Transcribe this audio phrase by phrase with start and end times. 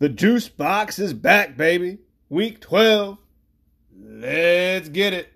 [0.00, 1.98] The juice box is back, baby.
[2.30, 3.18] Week 12.
[4.02, 5.30] Let's get it.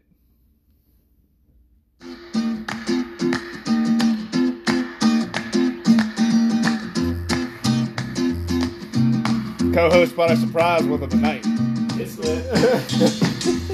[9.74, 11.42] Co-host brought a surprise with him tonight.
[11.96, 13.70] It's lit.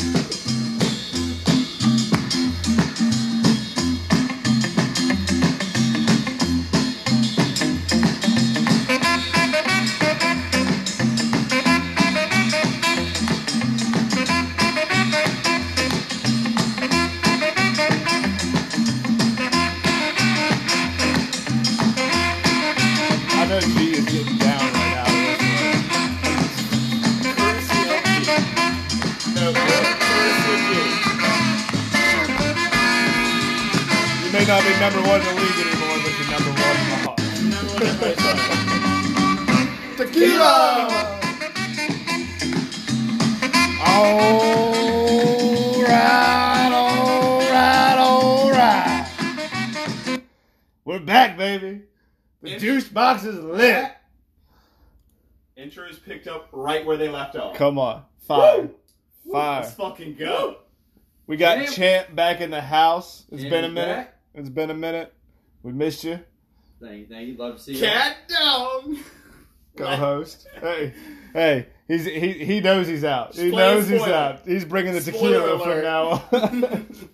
[34.92, 37.18] number one in the league anymore, but you're number one in heart.
[39.96, 40.50] Tequila!
[45.80, 49.06] Alright, alright, alright.
[50.84, 51.82] We're back, baby.
[52.42, 53.92] The juice box is lit.
[55.56, 57.54] Intros picked up right where they left off.
[57.54, 58.02] Come on.
[58.26, 58.62] Fire.
[58.62, 58.74] Woo!
[59.30, 59.60] Fire.
[59.60, 60.56] Let's fucking go.
[61.28, 62.12] We got Champ.
[62.14, 63.24] Back in the house.
[63.30, 63.96] It's Champ been a minute.
[63.96, 64.19] back.
[64.34, 65.12] It's been a minute.
[65.62, 66.20] We missed you,
[66.80, 67.36] Thank you, thank you.
[67.36, 67.80] Love to see you.
[67.80, 68.98] Cat down.
[69.76, 70.46] co-host.
[70.60, 70.94] hey,
[71.34, 73.34] hey, he's he he knows he's out.
[73.34, 74.16] He Spoiler, knows he's spoiler.
[74.16, 74.40] out.
[74.46, 75.84] He's bringing the Spoiler tequila from alert.
[75.84, 76.86] now on.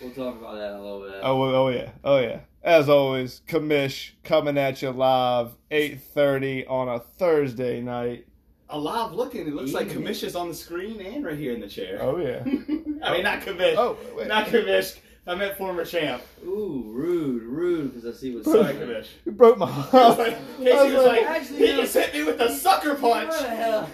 [0.00, 1.20] We'll talk about that in a little bit.
[1.22, 2.40] oh, well, oh yeah, oh yeah.
[2.60, 8.26] As always, Kamish coming at you live, eight thirty on a Thursday night.
[8.68, 9.42] Alive looking.
[9.46, 9.94] It looks like Yeah.
[10.00, 11.98] Kamish is on the screen and right here in the chair.
[12.00, 12.42] Oh yeah.
[13.04, 13.76] I mean, not Kamish.
[13.76, 14.26] Oh, wait.
[14.26, 14.98] Not Kamish.
[15.24, 16.20] I meant former champ.
[16.44, 18.88] Ooh, rude, rude, because I see what's Sorry, happening.
[18.88, 19.06] Kamish.
[19.24, 20.18] You broke my heart.
[20.18, 21.76] Like, I Casey was was like, Actually, he no.
[21.82, 23.28] just hit me with a sucker punch.
[23.28, 23.90] What the hell?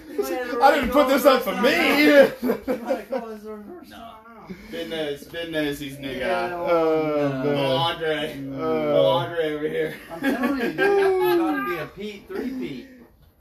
[0.62, 2.30] I didn't put this up for me.
[3.90, 4.14] No.
[4.70, 5.24] Ben knows.
[5.24, 6.52] Ben knows he's new Yeah, guy.
[6.55, 7.52] Oh, no.
[7.52, 7.70] man.
[7.70, 8.48] Andre.
[8.58, 9.94] Uh, Andre over here.
[10.11, 12.88] I'm telling you, dude, it's about to be a Pete, three Pete.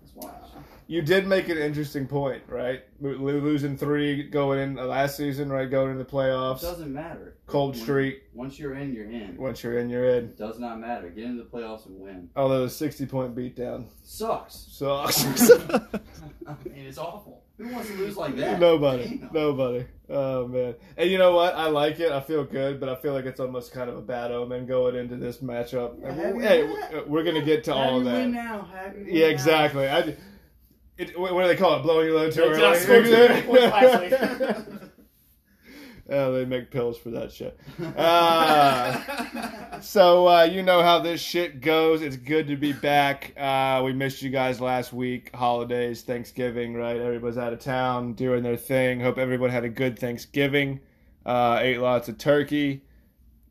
[0.01, 0.46] Let's watch.
[0.89, 2.81] You did make an interesting point, right?
[3.01, 5.69] Lo- Losing three going in last season, right?
[5.69, 7.35] Going into the It playoffs, doesn't matter.
[7.45, 8.23] cold Once- streak.
[8.33, 9.35] Once you're in, you're in.
[9.37, 10.25] Once you're in, you're in.
[10.25, 11.09] It does not matter.
[11.09, 12.29] Get into the playoffs and win.
[12.37, 14.67] Although the 60 point beatdown Sucks.
[14.71, 15.25] sucks.
[15.51, 17.43] I mean, it's awful.
[17.57, 18.59] Who wants to lose like that?
[18.59, 19.17] Nobody.
[19.17, 19.29] Damn.
[19.33, 19.85] Nobody.
[20.09, 20.75] Oh, man.
[20.95, 21.55] And you know what?
[21.55, 22.11] I like it.
[22.11, 24.95] I feel good, but I feel like it's almost kind of a bad omen going
[24.95, 25.99] into this matchup.
[25.99, 26.63] Yeah, have you hey,
[27.07, 28.43] we're going to get to How all do of you win that.
[28.45, 28.61] now?
[28.73, 29.31] How do you win Yeah, now?
[29.31, 29.89] exactly.
[29.89, 30.15] I,
[30.97, 31.83] it, what do they call it?
[31.83, 32.59] Blowing your load too They early?
[32.59, 34.83] just scored two points.
[36.09, 37.59] Oh, they make pills for that shit.
[37.97, 42.01] Uh, so uh, you know how this shit goes.
[42.01, 43.33] It's good to be back.
[43.37, 45.35] Uh, we missed you guys last week.
[45.35, 46.95] Holidays, Thanksgiving, right?
[46.95, 49.01] Everybody's out of town doing their thing.
[49.01, 50.79] Hope everyone had a good Thanksgiving.
[51.25, 52.83] Uh, ate lots of turkey.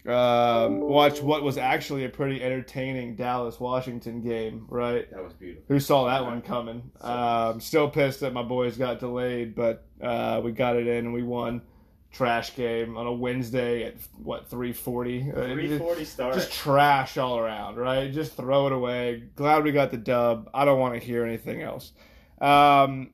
[0.08, 5.10] Um, watched what was actually a pretty entertaining Dallas Washington game, right?
[5.10, 5.64] That was beautiful.
[5.68, 6.90] Who saw that one coming?
[7.00, 11.14] Um, still pissed that my boys got delayed, but uh, we got it in and
[11.14, 11.62] we won.
[12.12, 15.20] Trash game on a Wednesday at what three forty?
[15.30, 16.34] Uh, 340 start.
[16.34, 18.10] Just trash all around, right?
[18.10, 19.24] Just throw it away.
[19.34, 20.48] Glad we got the dub.
[20.54, 21.92] I don't want to hear anything else.
[22.40, 23.10] Um,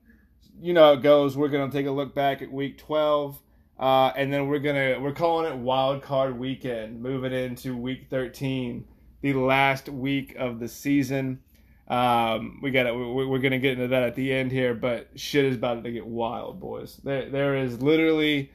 [0.61, 1.35] you know how it goes.
[1.35, 3.41] We're gonna take a look back at week twelve,
[3.83, 8.85] uh, and then we're gonna we're calling it Wild Card Weekend, moving into week thirteen,
[9.19, 11.41] the last week of the season.
[11.89, 15.43] Um, we got we're, we're gonna get into that at the end here, but shit
[15.43, 17.01] is about to get wild, boys.
[17.03, 18.51] There there is literally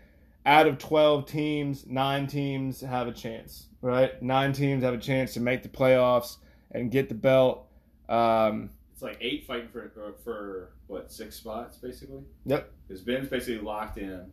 [0.47, 4.23] out of 12 teams, nine teams have a chance, right?
[4.23, 6.39] Nine teams have a chance to make the playoffs
[6.71, 7.67] and get the belt.
[8.09, 9.93] Um, It's like eight fighting for
[10.25, 12.23] for, what six spots basically.
[12.47, 12.73] Yep.
[12.87, 14.31] Because Ben's basically locked in,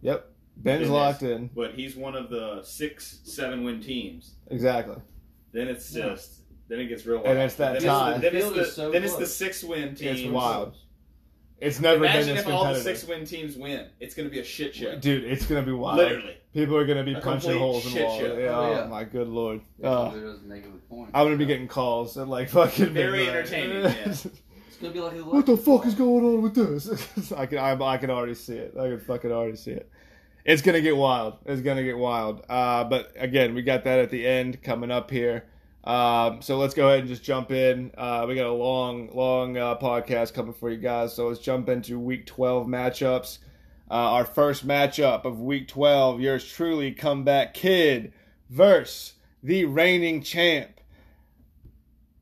[0.58, 1.50] Ben's locked in.
[1.56, 4.36] but he's one of the six seven win teams.
[4.50, 4.96] Exactly.
[5.52, 6.10] Then it's Yeah.
[6.10, 7.28] just then it gets real wild.
[7.28, 8.12] And it's that then tie.
[8.14, 9.36] It's the, then it's Field the, is so then it's the close.
[9.36, 10.16] six win team.
[10.16, 10.76] It's wild.
[11.60, 12.98] It's never Imagine been if all the competitive.
[12.98, 13.88] six win teams win.
[14.00, 14.98] It's gonna be a shit show.
[14.98, 15.98] Dude, it's gonna be wild.
[15.98, 16.36] Literally.
[16.54, 18.20] People are gonna be A punching complete holes in shit walls.
[18.20, 18.38] show.
[18.38, 18.88] Yeah, Oh, oh, yeah.
[18.88, 19.62] my good lord.
[19.82, 21.12] Uh, there doesn't make a point.
[21.14, 23.36] I'm gonna be getting calls at like fucking Very midnight.
[23.38, 23.92] entertaining, yeah.
[24.10, 24.28] It's
[24.82, 27.32] gonna be like what the fuck is going on with this?
[27.38, 28.74] I can I, I can already see it.
[28.78, 29.90] I can fucking already see it.
[30.46, 31.38] It's gonna get wild.
[31.46, 32.46] It's gonna get wild.
[32.48, 35.46] Uh, but again, we got that at the end coming up here.
[35.84, 37.92] Um, so let's go ahead and just jump in.
[37.98, 41.14] Uh, we got a long, long uh, podcast coming for you guys.
[41.16, 43.40] So let's jump into Week 12 matchups.
[43.90, 48.14] Uh, our first matchup of Week 12, yours truly, comeback kid
[48.50, 50.80] versus the reigning champ.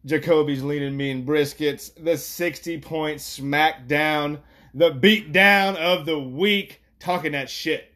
[0.05, 4.39] Jacoby's leaning mean briskets, the 60 point smackdown,
[4.73, 7.92] the beatdown of the week, talking that shit.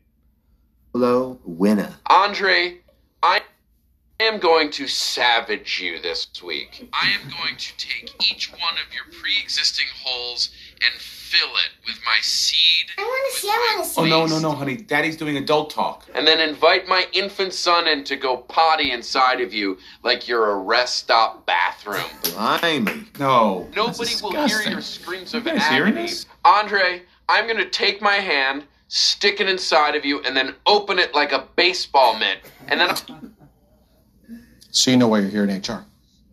[1.00, 1.94] Hello, winner.
[2.10, 2.80] Andre,
[3.22, 3.42] I
[4.20, 6.90] am going to savage you this week.
[6.92, 10.50] I am going to take each one of your pre existing holes
[10.84, 12.88] and fill it with my seed.
[12.98, 13.48] I want to see.
[13.48, 14.02] I want to see.
[14.02, 14.76] Oh no, no, no, honey.
[14.76, 16.08] Daddy's doing adult talk.
[16.16, 20.50] And then invite my infant son in to go potty inside of you like you're
[20.50, 22.10] a rest stop bathroom.
[22.24, 23.06] Blimey.
[23.20, 23.70] No.
[23.76, 26.08] Nobody will hear your screams of You guys hearing agony.
[26.08, 26.26] this?
[26.44, 31.00] Andre, I'm going to take my hand, stick it inside of you, and then open
[31.00, 32.40] it like a baseball mitt.
[32.68, 33.34] And then.
[34.72, 35.86] So you know why you're here in HR.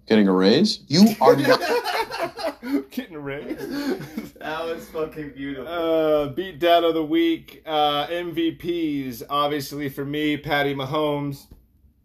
[0.07, 0.81] Getting a raise?
[0.87, 1.61] You are not.
[2.91, 3.55] Getting ready.
[3.55, 5.67] That was fucking beautiful.
[5.67, 7.63] Uh, beatdown of the week.
[7.65, 11.47] Uh, MVPs, obviously for me, Patty Mahomes.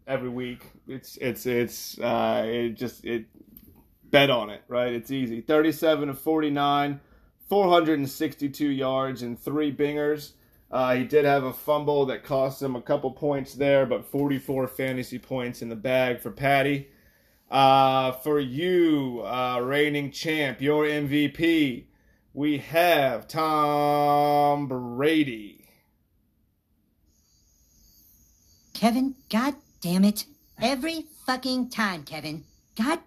[0.06, 3.26] Every week, it's it's it's uh, it just it
[4.10, 4.92] bet on it, right?
[4.92, 5.40] It's easy.
[5.40, 7.00] Thirty-seven of forty-nine,
[7.48, 10.32] four hundred and sixty-two yards and three bingers.
[10.70, 14.68] Uh, he did have a fumble that cost him a couple points there, but 44
[14.68, 16.88] fantasy points in the bag for Patty.
[17.50, 21.86] Uh, for you, uh, reigning champ, your MVP,
[22.32, 25.68] we have Tom Brady.
[28.72, 30.24] Kevin, god damn it.
[30.62, 32.44] Every fucking time, Kevin.
[32.76, 33.00] God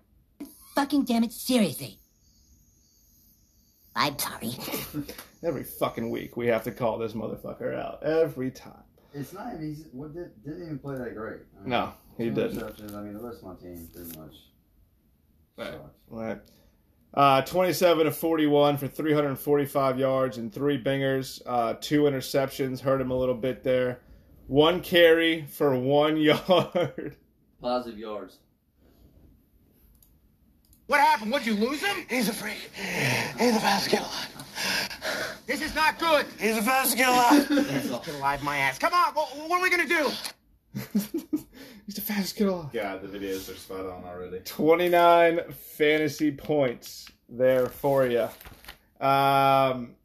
[0.75, 1.99] fucking damn it, seriously.
[3.95, 4.57] I'm sorry.
[5.43, 8.01] Every fucking week, we have to call this motherfucker out.
[8.03, 8.83] Every time.
[9.13, 9.67] It's not even.
[9.67, 11.41] He's, what did, didn't even play that great.
[11.57, 12.57] I mean, No, he didn't.
[12.59, 12.95] interceptions.
[12.95, 14.35] I mean, the rest of my team pretty much.
[15.57, 15.71] Right.
[15.73, 15.83] sucks.
[16.09, 16.39] Right.
[17.13, 23.11] Uh, 27 to 41 for 345 yards and three bingers, uh, two interceptions, hurt him
[23.11, 23.99] a little bit there.
[24.47, 27.17] One carry for one yard.
[27.61, 28.39] Positive yards.
[30.87, 31.31] What happened?
[31.33, 32.05] Would you lose him?
[32.09, 32.57] He's a freak.
[33.37, 34.07] He's a fast killer.
[35.45, 36.25] This is not good.
[36.39, 37.45] He's a fast killer.
[38.05, 38.79] Get alive my ass.
[38.79, 39.13] Come on.
[39.13, 40.09] What, what are we gonna do?
[41.85, 42.71] He's the fastest kid alive.
[42.71, 44.39] God, the videos are spot on already.
[44.39, 48.27] 29 fantasy points there for you.
[49.05, 49.95] Um,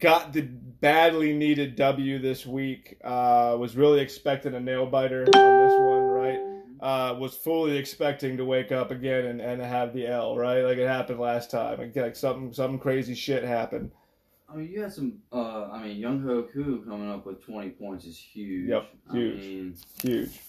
[0.00, 2.96] got the badly needed W this week.
[3.04, 6.07] Uh, was really expecting a nail biter on this one, right?
[6.80, 10.62] Uh, was fully expecting to wake up again and, and have the L, right?
[10.62, 11.78] Like it happened last time.
[11.78, 13.90] Like, like something some crazy shit happened.
[14.50, 15.18] I mean, you had some.
[15.32, 18.68] Uh, I mean, Younghoe Koo coming up with 20 points is huge.
[18.70, 19.40] Yep, I huge.
[19.40, 20.40] mean, Huge.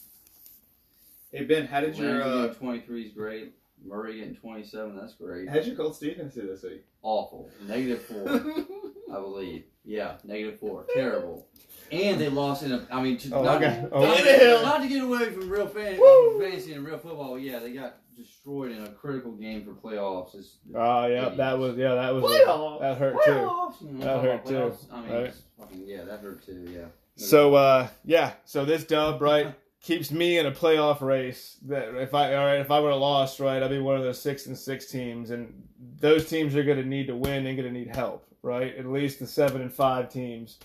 [1.32, 3.54] Hey Ben, how did your Ramsey uh, 23 is great.
[3.86, 5.48] Murray getting 27, that's great.
[5.48, 6.84] how'd your Colts defense do this week?
[7.02, 7.50] Awful.
[7.66, 8.28] Negative four,
[9.16, 9.64] I believe.
[9.90, 10.86] Yeah, negative four.
[10.94, 11.48] Terrible.
[11.92, 12.86] And they lost in a.
[12.92, 13.82] I mean, to, Oh, not, okay.
[13.82, 17.40] not, Oh, to, not to get away from real fan, from fantasy and real football.
[17.40, 20.36] Yeah, they got destroyed in a critical game for playoffs.
[20.36, 22.82] It's, Oh yeah, that was yeah, that was Playoffs.
[22.82, 23.32] that hurt too.
[23.32, 23.82] Playoffs.
[23.82, 25.24] You know, That hurt too, playoffs, I mean, right?
[25.26, 26.68] it's fucking, yeah, that hurt too.
[26.72, 26.86] Yeah.
[27.16, 31.58] So uh yeah, so this dub right keeps me in a playoff race.
[31.68, 34.04] That if I all right, if I would have lost right, I'd be one of
[34.04, 35.64] those six and six teams, and
[36.00, 38.76] those teams are going to need to win and going to need help, right?
[38.76, 40.58] At least the seven and five teams.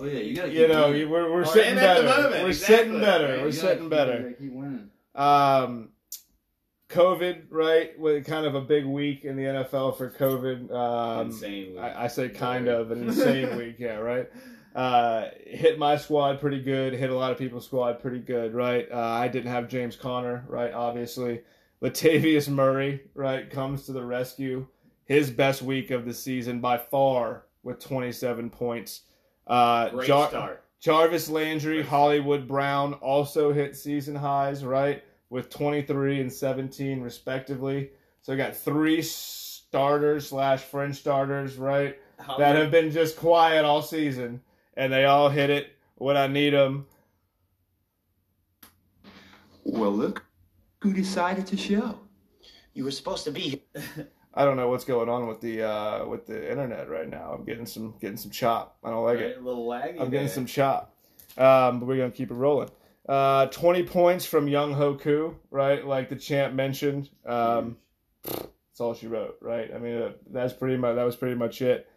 [0.00, 0.52] Oh yeah, you gotta.
[0.52, 1.10] You know, winning.
[1.10, 2.02] we're we're Or sitting in the better.
[2.42, 3.28] We're exactly, sitting better.
[3.34, 3.42] right?
[3.42, 4.34] We're sitting better.
[4.38, 4.90] keep winning.
[5.14, 5.88] Um,
[6.88, 7.98] COVID, right?
[7.98, 10.72] With kind of a big week in the NFL for COVID.
[10.72, 11.72] Um, Insane.
[11.72, 11.80] week.
[11.80, 14.30] I, I say kind of an insane week, yeah, right.
[14.74, 16.94] Uh, hit my squad pretty good.
[16.94, 18.86] Hit a lot of people's squad pretty good, right?
[18.90, 20.72] Uh, I didn't have James Conner, right?
[20.72, 21.42] Obviously,
[21.82, 24.66] Latavius Murray, right, comes to the rescue.
[25.08, 29.02] His best week of the season by far with 27 points.
[29.46, 30.64] Uh, Great Jar- start.
[30.80, 35.02] Jarvis Landry, Hollywood Brown also hit season highs, right?
[35.30, 37.90] With 23 and 17 respectively.
[38.22, 41.98] So I got three starters slash French starters, right?
[42.38, 44.42] That have been just quiet all season,
[44.76, 46.86] and they all hit it when I need them.
[49.64, 50.24] Well, look
[50.80, 51.98] who decided to show.
[52.74, 54.08] You were supposed to be here.
[54.38, 57.32] I don't know what's going on with the uh, with the internet right now.
[57.36, 58.78] I'm getting some getting some chop.
[58.84, 59.36] I don't like it.
[59.36, 60.00] A little laggy.
[60.00, 60.28] I'm getting there.
[60.28, 60.94] some chop.
[61.36, 62.70] Um, but we're gonna keep it rolling.
[63.08, 65.84] Uh, 20 points from Younghoe Koo, right?
[65.84, 67.10] Like the champ mentioned.
[67.26, 67.78] Um,
[68.22, 69.70] that's all she wrote, right?
[69.74, 71.88] I mean, uh, that's pretty much that was pretty much it.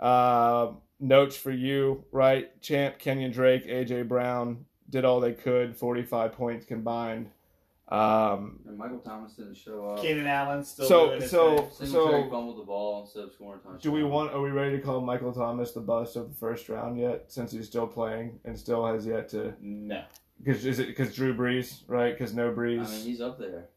[0.00, 2.58] Um notes for you, right?
[2.62, 5.76] Champ, Kenyan Drake, AJ Brown did all they could.
[5.76, 7.28] 45 points combined.
[7.92, 10.00] Um, And Michael Thomas didn't show up.
[10.00, 13.80] Keenan Allen still So- so- so- fumbled the ball instead of scoring a touchdown.
[13.82, 14.32] do we want?
[14.32, 17.30] Are we ready to call Michael Thomas the bust of the first round yet?
[17.30, 20.02] Since he's still playing and still has yet to No.
[20.42, 22.12] Because is it because Drew Brees, right?
[22.18, 22.86] Because no Brees.
[22.86, 23.68] I mean, he's up there.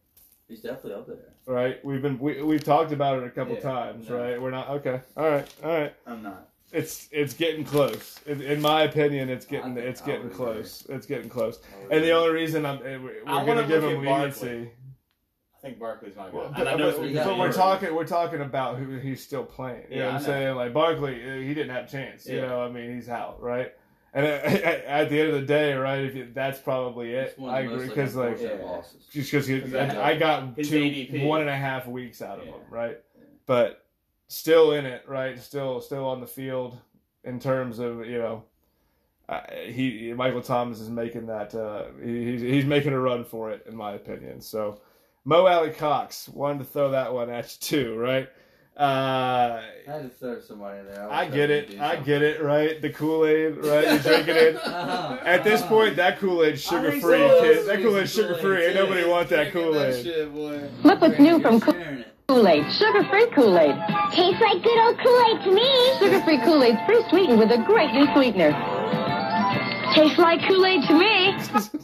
[0.47, 1.33] He's definitely up there.
[1.47, 1.83] right?
[1.83, 4.17] We've been we we've talked about it a couple Yeah, times, no.
[4.17, 4.41] right?
[4.41, 5.01] We're not okay.
[5.17, 5.93] All right, all right.
[6.07, 6.49] I'm not.
[6.71, 8.19] It's it's getting close.
[8.25, 10.85] In, in my opinion, it's getting think it's getting would close.
[10.89, 11.59] It's getting close.
[11.91, 14.05] And the only reason I'm eh, we're I going to wanna give look him at
[14.05, 14.49] Barkley.
[14.49, 14.71] leniency.
[15.55, 16.37] I think Barkley's not good.
[16.37, 17.55] Well, and but, I know it's but- because but we're hurt.
[17.55, 19.83] talking we're talking about who he's still playing.
[19.89, 20.25] You know Yeah, what I'm I know.
[20.25, 20.55] saying?
[20.57, 22.27] Like Barkley, eh, he didn't have a chance.
[22.27, 22.47] You Yeah.
[22.47, 23.71] know, I mean, he's out, right?
[24.13, 24.45] And at,
[24.85, 25.99] at the end of the day, right?
[26.03, 27.29] If you, that's probably it.
[27.29, 28.65] It's one of I the most, agree because like unfortunate Yeah.
[28.71, 29.05] losses.
[29.11, 29.99] just because Exactly.
[29.99, 31.25] I got His two ADP.
[31.25, 32.51] one and a half weeks out of Yeah.
[32.51, 32.99] him, right?
[33.17, 33.23] Yeah.
[33.45, 33.84] But
[34.27, 35.39] still in it, right?
[35.39, 36.77] Still still on the field
[37.23, 38.43] in terms of you know.
[39.27, 39.41] Uh,
[39.71, 43.65] he Michael Thomas is making that uh, he, he's he's making a run for it
[43.67, 44.39] in my opinion.
[44.39, 44.81] So
[45.23, 48.29] Mo Alie-Cox wanted to throw that one at you too, right?
[48.77, 51.09] Uh, I had to throw somebody in there.
[51.09, 52.81] I was get it, I get it, right?
[52.81, 53.85] The Kool Aid, right?
[53.85, 54.55] You're drinking it.
[54.65, 55.17] Uh-huh.
[55.23, 57.65] At this point, that Kool Aid sugar free, kid.
[57.67, 58.65] That Kool Aid sugar free.
[58.65, 60.05] Ain't nobody want that Kool Aid.
[60.83, 62.14] Look what's new from You're sharing it.
[62.27, 62.65] Kool-Aid.
[62.73, 63.75] Sugar-free Kool-Aid.
[64.11, 65.99] Tastes like good old Kool-Aid to me.
[65.99, 68.51] Sugar-free Kool-Aid's pre-sweetened with a great new sweetener.
[69.93, 71.37] Tastes like Kool-Aid to me.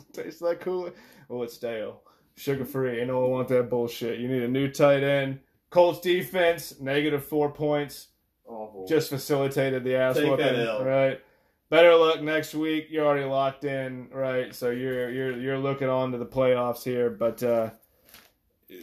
[0.14, 0.94] Tastes like Kool Aid.
[1.30, 2.02] Oh, it's stale.
[2.36, 3.00] Sugar free.
[3.00, 4.20] Ain't no one want that bullshit.
[4.20, 5.40] You need a new tight end.
[5.70, 8.08] Colts defense, negative four points.
[8.46, 8.86] Awful.
[8.88, 10.46] Just facilitated the ass Take whooping.
[10.46, 10.84] that L.
[10.84, 11.22] Right.
[11.70, 12.88] Better luck next week.
[12.90, 14.54] You're already locked in, right?
[14.54, 17.70] So you're you're you're looking on to the playoffs here, but uh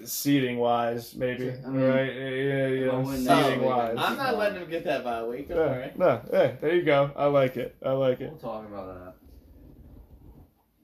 [0.04, 1.50] seating wise, maybe.
[1.50, 2.14] I mean, right?
[2.14, 2.96] Yeah, yeah, I yeah.
[2.98, 3.96] win that Seating week, wise.
[3.98, 5.48] I'm not letting him get that bye week.
[5.48, 5.92] Don't Yeah, worry.
[5.96, 7.10] no, yeah, there you go.
[7.16, 7.76] I like it.
[7.84, 8.30] I like it.
[8.30, 9.14] We'll talk about that.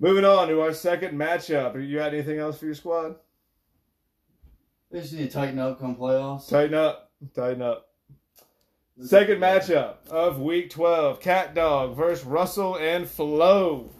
[0.00, 1.74] Moving on to our second matchup.
[1.88, 3.16] You got anything else for your squad?
[4.90, 6.48] They just need to tighten up come playoffs.
[6.48, 7.10] Tighten up.
[7.34, 7.88] Tighten up.
[9.02, 11.20] Second matchup of week 12.
[11.20, 13.90] Cat Dog versus Russell and Flo.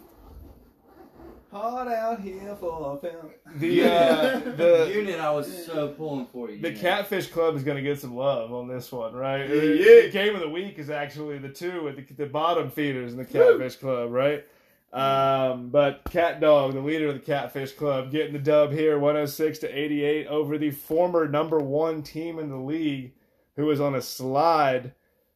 [1.55, 3.31] Hard out here for a film.
[3.59, 6.59] The uh, the unit I was so pulling for you.
[6.61, 6.81] the unit.
[6.81, 9.47] Catfish Club is going to get some love on this one, right?
[9.49, 10.01] Yeah, The- yeah.
[10.01, 13.17] The game of the week is actually the two with the, the bottom feeders in
[13.17, 14.45] the Catfish Club, right?
[14.91, 19.59] Um, but Cat Dog, the leader of the Catfish Club, getting the dub here, 106
[19.59, 23.13] to 88 over the former number one team in the league,
[23.55, 24.93] who was on a slide.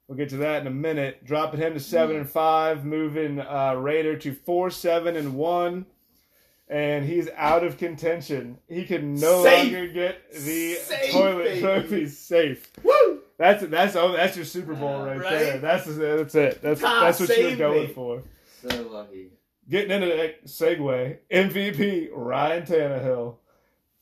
[0.08, 1.24] We'll get to that in a minute.
[1.26, 5.86] Dropping him to seven and five, moving uh, Raider to four, seven and one,
[6.70, 8.58] and he's out of contention.
[8.68, 9.64] He can no Safe.
[9.74, 11.62] longer get the Safe, toilet baby.
[11.62, 12.72] trophy safe.
[12.84, 13.22] Woo!
[13.38, 15.30] That's that's oh that's your Super Bowl uh, right, Right?
[15.40, 15.58] there.
[15.60, 16.62] That's that's it.
[16.62, 17.94] That's God that's what you're going me.
[17.94, 18.24] for.
[18.68, 19.32] So lucky.
[19.70, 23.36] Getting into that segue, MVP Ryan Tannehill,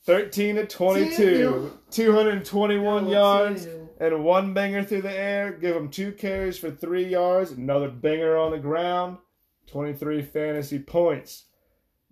[0.04, 3.66] thirteen to twenty-two, two hundred and twenty-one yards
[4.00, 5.52] and one banger through the air.
[5.52, 9.18] Give him two carries for three yards, another banger on the ground,
[9.66, 11.44] twenty-three fantasy points.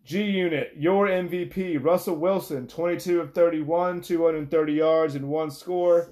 [0.06, 5.28] G Unit, your MVP Russell Wilson, twenty-two of thirty-one, two hundred and thirty yards and
[5.28, 6.10] one score,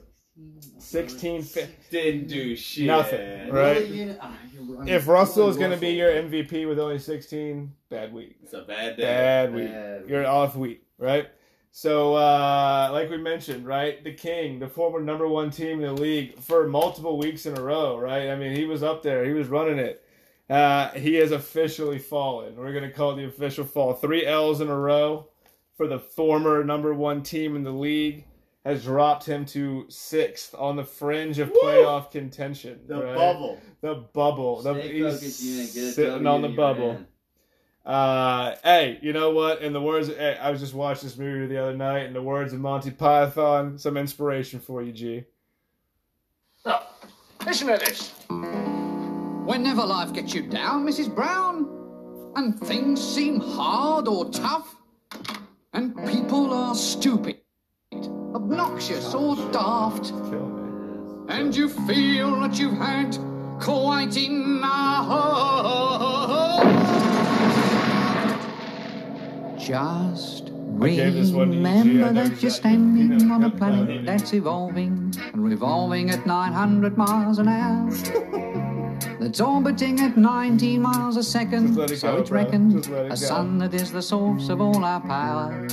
[0.79, 1.43] sixteen.
[1.43, 2.87] Fa- Didn't do shit.
[2.87, 3.87] Nothing, right?
[3.87, 4.89] Unit- ah, right.
[4.89, 8.37] if Russell is going to be your MVP with only 16, bad week.
[8.43, 9.03] It's a bad day.
[9.05, 9.71] Bad week.
[9.71, 11.29] Bad You're off week, right?
[11.71, 14.03] So, uh, like we mentioned, right?
[14.03, 17.63] The King, the former number one team in the league for multiple weeks in a
[17.63, 18.31] row, right?
[18.31, 20.05] I mean, he was up there, he was running it.
[20.49, 22.57] Uh, he has officially fallen.
[22.57, 23.95] We're going to call it the official fall.
[23.95, 25.29] Three L's in a row
[25.77, 28.27] for the former number one team in the league
[28.65, 31.61] has dropped him to sixth on the fringe of Woo!
[31.63, 32.81] playoff contention.
[32.87, 33.15] The right?
[33.15, 33.61] bubble.
[33.81, 34.63] The bubble.
[34.63, 35.95] The, Stay he's focused, unit.
[35.95, 36.99] Sitting W on the bubble.
[37.85, 39.61] Uh, hey, you know what?
[39.61, 42.07] In the words, hey, I was just watching this movie the other night.
[42.07, 45.25] In the words of Monty Python, some inspiration for you, G.
[47.45, 48.15] Listen to this.
[49.45, 51.15] Whenever life gets you down, Mrs.
[51.15, 51.69] Brown,
[52.35, 54.75] and things seem hard or tough,
[55.75, 57.41] and people are stupid,
[58.35, 60.13] obnoxious or daft,
[61.29, 63.19] and you feel that you've had
[63.61, 65.09] quite enough.
[69.59, 71.69] Just gave this one to you, G.
[71.69, 77.39] I remember that you're standing on a planet that's evolving and revolving at 900 miles
[77.39, 77.91] an hour.
[79.21, 81.79] That's orbiting at 19 miles a second.
[81.79, 85.01] It so go, it's reckoned it a sun that is the source of all our
[85.01, 85.67] power.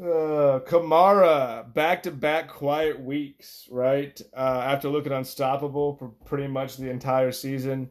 [0.00, 4.20] Uh, Kamara, back to back quiet weeks, right?
[4.36, 7.90] Uh, after looking unstoppable for pretty much the entire season.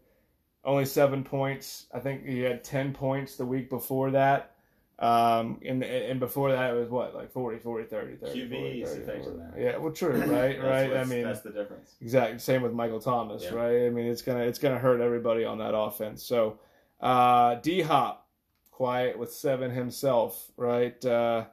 [0.66, 1.88] Only seven points.
[1.94, 4.53] I think he had 10 points the week before that.
[5.00, 8.40] Um, and, and before that, it was what, like 40, 40, 30, 30.
[8.40, 9.38] QB 40, is 30, affecting 40.
[9.40, 9.62] that.
[9.62, 10.64] Yeah, well, true, right?
[10.64, 10.96] Right?
[10.96, 11.96] I mean, that's the difference.
[12.00, 12.40] Exactly.
[12.40, 13.54] Same with Michael Thomas, Yeah.
[13.56, 13.86] right?
[13.86, 16.24] I mean, it's gonna it's gonna hurt everybody on that offense.
[16.24, 16.60] So,
[17.02, 18.28] uh, D Hop,
[18.72, 21.04] quiet with seven himself, right?
[21.04, 21.46] Uh,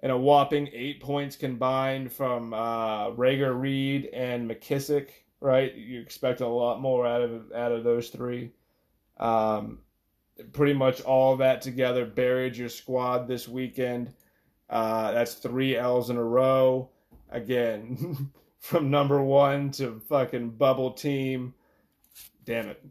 [0.00, 5.08] and a whopping eight points combined from uh, Rager Reed and McKissic.
[5.40, 8.52] Right, you expect a lot more out of out of those three.
[9.18, 9.78] Um,
[10.52, 14.12] pretty much all that together buried your squad this weekend.
[14.68, 16.88] Uh, that's three L's in a row.
[17.30, 21.54] Again, from number one to fucking bubble team.
[22.44, 22.84] Damn it.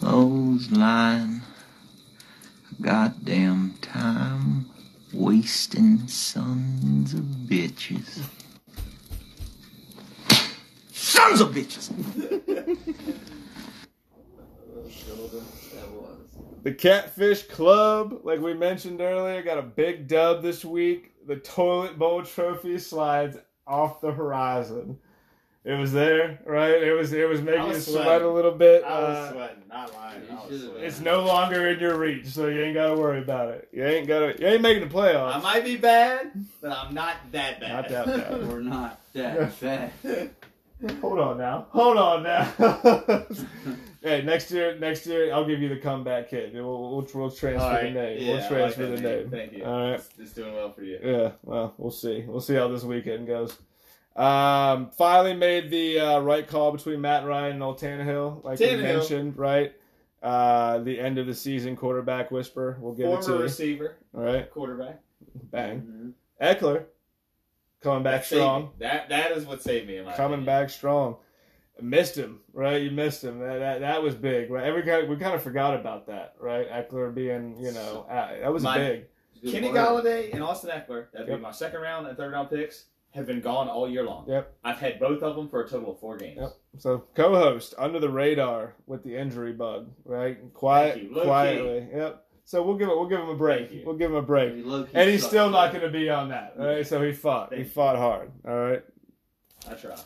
[0.00, 1.42] Those line.
[2.80, 4.66] Goddamn time
[5.12, 8.22] wasting sons of bitches.
[10.92, 13.16] Sons of bitches!
[15.16, 16.20] That was.
[16.62, 21.12] The Catfish Club, like we mentioned earlier, got a big dub this week.
[21.26, 23.36] The Toilet Bowl Trophy slides
[23.66, 24.98] off the horizon.
[25.64, 26.82] It was there, right?
[26.82, 28.26] It was it was making I you sweat sweating.
[28.28, 28.82] a little bit.
[28.82, 30.22] I was Uh, sweating, not lying.
[30.30, 30.82] I was sweating.
[30.84, 33.68] it's no longer in your reach, so you ain't gotta worry about it.
[33.72, 35.34] You ain't gotta you ain't making the playoffs.
[35.36, 37.72] I might be bad, but I'm not that bad.
[37.72, 38.48] Not that bad.
[38.48, 39.90] We're not that bad.
[41.02, 41.66] Hold on now.
[41.70, 42.52] Hold on now.
[44.02, 46.54] hey, next year, next year, I'll give you the comeback kid.
[46.54, 47.82] We'll, we'll, we'll transfer right.
[47.84, 48.22] the name.
[48.22, 49.30] Yeah, we'll transfer like the that name.
[49.30, 49.64] Thank you.
[49.64, 49.94] All right.
[49.94, 50.98] It's, it's doing well for you.
[51.02, 51.32] Yeah.
[51.42, 52.24] Well, we'll see.
[52.26, 53.56] We'll see how this weekend goes.
[54.16, 58.66] Um, finally made the uh, right call between Matt Ryan and old Tannehill, like we
[58.66, 58.82] Tannehill.
[58.82, 59.72] mentioned, right?
[60.22, 62.76] Uh, the end of the season quarterback whisper.
[62.80, 63.42] We'll give it to Former you.
[63.44, 64.50] receiver, All right.
[64.50, 65.00] quarterback.
[65.50, 66.14] Bang.
[66.42, 66.84] Ekeler
[67.80, 68.70] coming back That strong.
[68.78, 69.96] That that is what saved me.
[69.98, 70.46] In my coming opinion.
[70.46, 71.16] back strong.
[71.82, 72.82] Missed him, right?
[72.82, 73.38] You missed him.
[73.40, 74.64] That that, that was big, right?
[74.64, 76.68] Every guy, we kind of forgot about that, right?
[76.70, 79.04] Ekeler being, you know, uh, that was My- big.
[79.50, 79.76] Kenny word.
[79.76, 81.38] Golladay and Austin Ekeler, that'd Yep.
[81.38, 84.26] be my second round and third round picks, have been gone all year long.
[84.28, 84.52] Yep.
[84.62, 86.38] I've had both of them for a total of four games.
[86.40, 86.52] Yep.
[86.78, 90.38] So co-host under the radar with the injury bug, right?
[90.52, 91.14] Quiet, Thank you.
[91.16, 91.88] Low quietly.
[91.92, 92.26] Yep.
[92.44, 92.96] So we'll give it.
[92.96, 93.70] We'll give him a break.
[93.86, 94.52] We'll give him a break.
[94.92, 96.86] And he's still not going to be on that, right?
[96.86, 97.50] So he fought.
[97.50, 97.72] He Thank you.
[97.72, 98.30] fought hard.
[98.46, 98.82] All right.
[99.70, 99.96] I try.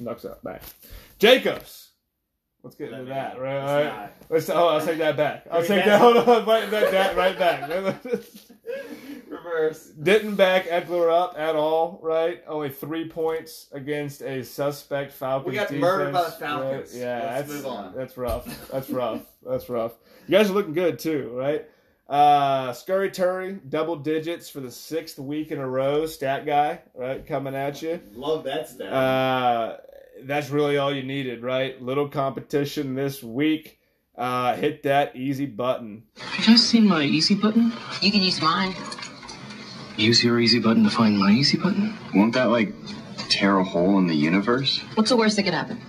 [0.00, 0.42] Knocks out.
[0.42, 0.58] Bang.
[1.18, 1.88] Jacobs.
[2.62, 3.56] Let's get into me that, right?
[3.56, 4.10] All right.
[4.28, 4.50] Let's.
[4.50, 5.46] Oh, I'll take that back.
[5.50, 5.98] I'll Take that.
[6.00, 6.44] Hold on.
[6.44, 7.70] Right, that, that right back.
[9.28, 9.86] Reverse.
[9.86, 12.42] Didn't back Ekeler up at all, right?
[12.46, 15.50] Only three points against a suspect Falcons.
[15.50, 16.38] We got defense, murdered by the right?
[16.38, 16.96] Falcons.
[16.96, 17.94] Yeah, Let's that's move on.
[17.96, 18.68] that's rough.
[18.70, 19.22] That's rough.
[19.46, 19.92] that's rough.
[20.26, 21.66] You guys are looking good too, right?
[22.08, 26.06] Uh, Scary Terry, double digits for the sixth week in a row.
[26.06, 28.00] Stat guy, right, coming at you.
[28.14, 28.92] Love that stat.
[28.92, 29.76] Uh,
[30.26, 31.80] that's really all you needed, right?
[31.80, 33.78] Little competition this week.
[34.16, 36.02] Uh, hit that easy button.
[36.18, 37.72] Have you guys seen my easy button?
[38.02, 38.74] You can use mine.
[39.96, 41.94] Use your easy button to find my easy button?
[42.14, 42.72] Won't that, like,
[43.28, 44.78] tear a hole in the universe?
[44.94, 45.80] What's the worst that could happen?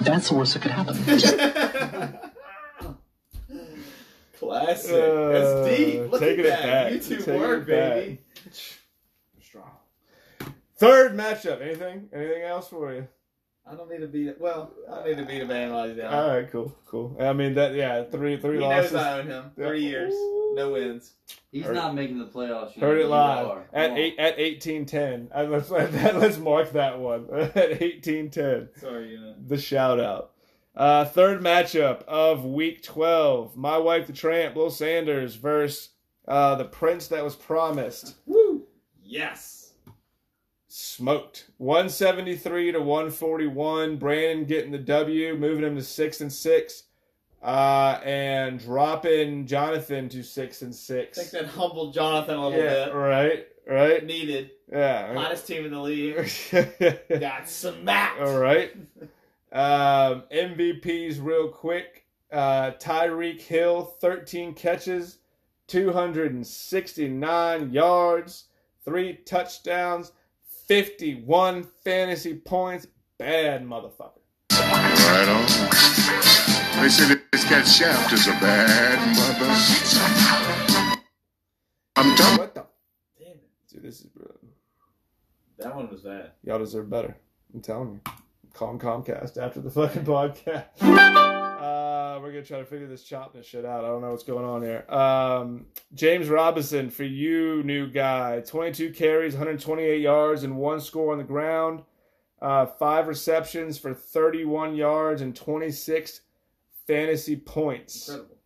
[0.00, 0.96] That's the worst that could happen.
[4.38, 4.92] Classic.
[4.92, 6.10] Uh, That's deep.
[6.10, 6.62] Look taking at it that.
[6.62, 6.92] back.
[6.92, 7.94] YouTube Taking work, it back.
[7.94, 8.18] baby.
[10.82, 10.92] Strong.
[10.92, 11.60] Third matchup.
[11.62, 12.08] Anything?
[12.12, 13.06] Anything else for you?
[13.64, 14.40] I don't need to beat it.
[14.40, 16.12] Well, I don't need to beat a man like that.
[16.12, 17.16] All right, cool, cool.
[17.20, 18.92] I mean that, yeah, three, three He losses.
[18.92, 19.50] knows I own him.
[19.56, 19.66] Yeah.
[19.68, 20.12] Three years,
[20.54, 21.12] no wins.
[21.52, 22.74] He's Heard- not making the playoffs.
[22.74, 25.28] Heard it live at eight at eighteen ten.
[25.32, 28.68] Let's let's mark that one at eighteen ten.
[28.78, 29.34] Sorry, you know.
[29.46, 30.32] The shout out.
[30.74, 33.56] Uh, third matchup of week twelve.
[33.56, 35.90] My wife, the tramp, Will Sanders versus
[36.26, 38.16] uh, the prince that was promised.
[38.26, 38.66] Woo!
[39.04, 39.61] Yes.
[40.74, 43.98] Smoked 173 to 141.
[43.98, 46.84] Brandon getting the W, moving him to six and six,
[47.42, 51.18] uh, and dropping Jonathan to six and I six.
[51.18, 52.94] think that humbled Jonathan a little yeah, bit.
[52.94, 54.02] right, right.
[54.06, 54.52] Needed.
[54.72, 55.12] Yeah.
[55.12, 56.16] Hottest team in the league.
[57.20, 58.22] Got smacked.
[58.22, 58.74] All right.
[59.52, 62.06] Um, MVPs real quick.
[62.32, 65.18] Uh, Tyreek Hill, 13 catches,
[65.66, 68.44] 269 yards,
[68.86, 70.12] three touchdowns,
[70.76, 72.86] 51 fantasy points.
[73.18, 74.22] Bad motherfucker.
[74.52, 75.44] Right on.
[76.82, 79.52] They say this cat Shaft is a bad mother.
[81.94, 82.64] I'm telling What the?
[83.18, 83.50] Damn it.
[83.70, 84.38] Dude, this is brilliant.
[85.58, 86.30] That one was bad.
[86.42, 87.18] Y'all deserve better.
[87.52, 88.00] I'm telling you.
[88.54, 91.41] Call 'em Comcast after the fucking podcast.
[91.62, 93.84] Uh, we're gonna try to figure this chopping this shit out.
[93.84, 94.84] I don't know what's going on here.
[94.90, 98.40] Um, James Robinson for you, new guy.
[98.40, 101.84] 22 carries, 128 yards, and one score on the ground.
[102.40, 106.22] Uh, five receptions for 31 yards and 26
[106.84, 108.08] fantasy points.
[108.08, 108.36] Incredible.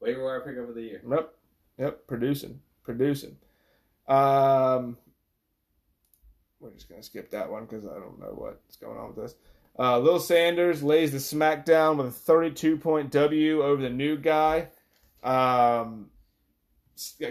[0.00, 1.02] Waiver wire pickup of the year.
[1.08, 1.34] Yep.
[1.78, 2.06] Yep.
[2.08, 2.60] Producing.
[2.82, 3.36] Producing.
[4.08, 4.98] Um,
[6.58, 9.24] we're just going to skip that one because I don't know what's going on with
[9.24, 9.36] this.
[9.78, 14.68] Uh, Lil Sanders lays the smackdown with a 32 point W over the new guy.
[15.22, 16.10] Um,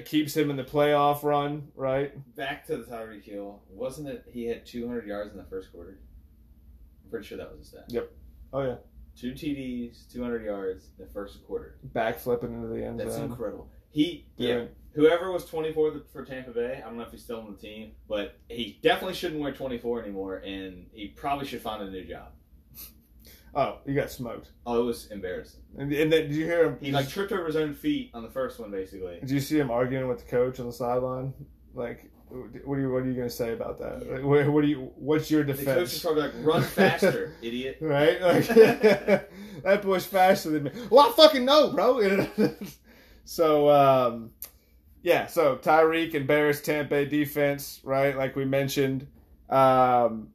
[0.05, 2.11] keeps him in the playoff run, right?
[2.35, 3.61] Back to the Tyreek Hill.
[3.69, 5.99] Wasn't it he had 200 yards in the first quarter?
[7.03, 7.85] I'm pretty sure that was his stat.
[7.87, 8.11] Yep.
[8.51, 8.75] Oh yeah,
[9.17, 11.77] Two TDs, 200 yards in the first quarter.
[11.83, 13.07] back flipping into the end zone.
[13.07, 13.31] That's zone.
[13.31, 13.69] incredible.
[13.89, 14.65] He, Yeah.
[14.93, 17.91] Whoever was 24 for Tampa Bay, I don't know if he's still on the team,
[18.07, 22.29] but he definitely shouldn't wear 24 anymore, and he probably should find a new job.
[23.55, 24.49] Oh, you got smoked.
[24.65, 25.61] Oh, it was embarrassing.
[25.77, 26.77] And, and then did you hear him?
[26.81, 29.19] He like tripped over his own feet on the first one, basically.
[29.19, 31.33] Did you see him arguing with the coach on the sideline?
[31.75, 34.11] Like, what are you what are you gonna say about that?
[34.11, 35.65] Like, what, what do you what's your defense?
[35.65, 38.19] The coach is probably like, "Run faster, idiot." right?
[38.21, 38.47] Like,
[39.63, 40.71] that boy's faster than me.
[40.89, 42.25] Well, I fucking know, bro.
[43.23, 44.31] so, um,
[45.03, 45.27] yeah.
[45.27, 48.17] So Tyreek and Bears Tampa Bay defense, right?
[48.17, 49.05] Like we mentioned,
[49.49, 50.29] um,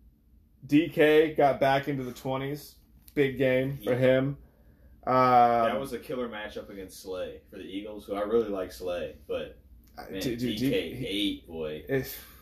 [0.66, 2.76] DK got back into the twenties.
[3.14, 4.36] Big game for him.
[5.06, 8.70] Um, that was a killer matchup against Slay for the Eagles, who I really like
[8.70, 9.58] Slay, but
[10.10, 11.82] man, dude, dude, DK he- eight boy,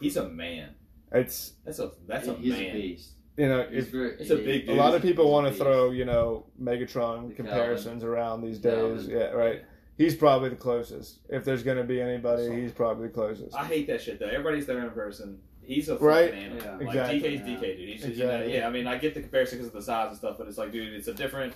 [0.01, 0.75] he's a man.
[1.13, 2.63] it's That's a that's a He's man.
[2.65, 3.11] a beast.
[3.39, 5.53] you know He's if, very, It's a he- big a lot of people want to
[5.55, 8.75] throw you know Megatron The comparisons around these days.
[8.75, 9.11] Calvin.
[9.11, 9.63] Yeah, right.
[9.97, 11.21] He's probably the closest.
[11.29, 13.55] If there's going to be anybody, he's probably the closest.
[13.57, 14.27] I hate that shit though.
[14.27, 15.39] Everybody's their own person.
[15.63, 16.35] He's a fucking Right?
[16.35, 16.63] animal.
[16.63, 16.73] Yeah.
[16.77, 17.21] Like Exactly.
[17.21, 17.89] DK's DK, dude.
[17.89, 18.67] He's just, you know, yeah.
[18.67, 20.71] I mean, I get the comparison because of the size and stuff, but it's like,
[20.71, 21.55] dude, it's a different,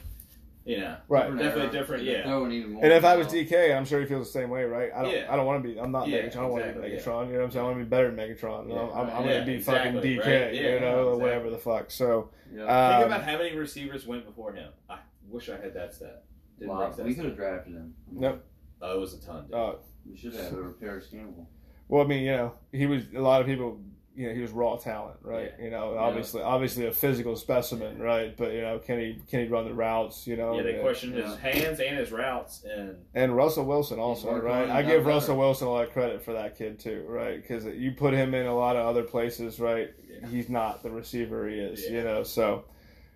[0.64, 1.26] you know, Right.
[1.30, 1.70] Definitely era.
[1.70, 2.04] different.
[2.04, 3.34] They're Yeah, throwing even more And if I was now.
[3.34, 4.90] DK, I'm sure he feels the same way, right?
[4.96, 5.12] I don't.
[5.14, 5.26] Yeah.
[5.30, 5.78] I don't want to be.
[5.78, 6.26] I'm not Yeah, Megatron.
[6.26, 6.98] I don't want to be exactly, yeah.
[6.98, 7.26] Megatron.
[7.28, 7.64] You know what I'm saying?
[7.64, 8.68] I want to be better than Megatron.
[8.68, 8.90] You know?
[8.94, 9.16] Yeah, I'm, right.
[9.16, 10.42] I'm Yeah, going to be fucking exactly, DK.
[10.44, 10.54] right.
[10.54, 11.22] you know, or exactly.
[11.22, 11.90] whatever the fuck.
[11.92, 12.62] So, Yeah.
[12.62, 14.70] um, Think about how many receivers went before him.
[14.88, 14.98] I
[15.28, 16.24] wish I had that stat.
[16.60, 17.94] Didn't Wow, bring that we could have drafted him.
[18.12, 18.44] Nope.
[18.82, 19.46] Oh, it was a ton.
[19.46, 19.54] Dude.
[19.54, 19.72] uh,
[20.08, 21.48] We should have over Parris Campbell.
[21.88, 23.80] well, I mean, you know, he was a lot of people.
[24.16, 25.52] You know, he was raw talent, right?
[25.58, 25.64] Yeah.
[25.66, 26.00] You know, Yeah.
[26.00, 28.36] obviously, obviously a physical specimen, right?
[28.36, 30.26] But you know, can he can he run the routes?
[30.26, 31.28] You know, yeah, they and- questioned Yeah.
[31.28, 34.62] his hands and his routes, and And Russell Wilson also, working right?
[34.64, 35.14] on it, I got give better.
[35.14, 37.40] Russell Wilson a lot of credit for that kid too, right?
[37.40, 39.90] Because you put him in a lot of other places, right?
[40.28, 41.98] He's not the receiver he is, Yeah.
[41.98, 42.22] you know.
[42.24, 42.64] So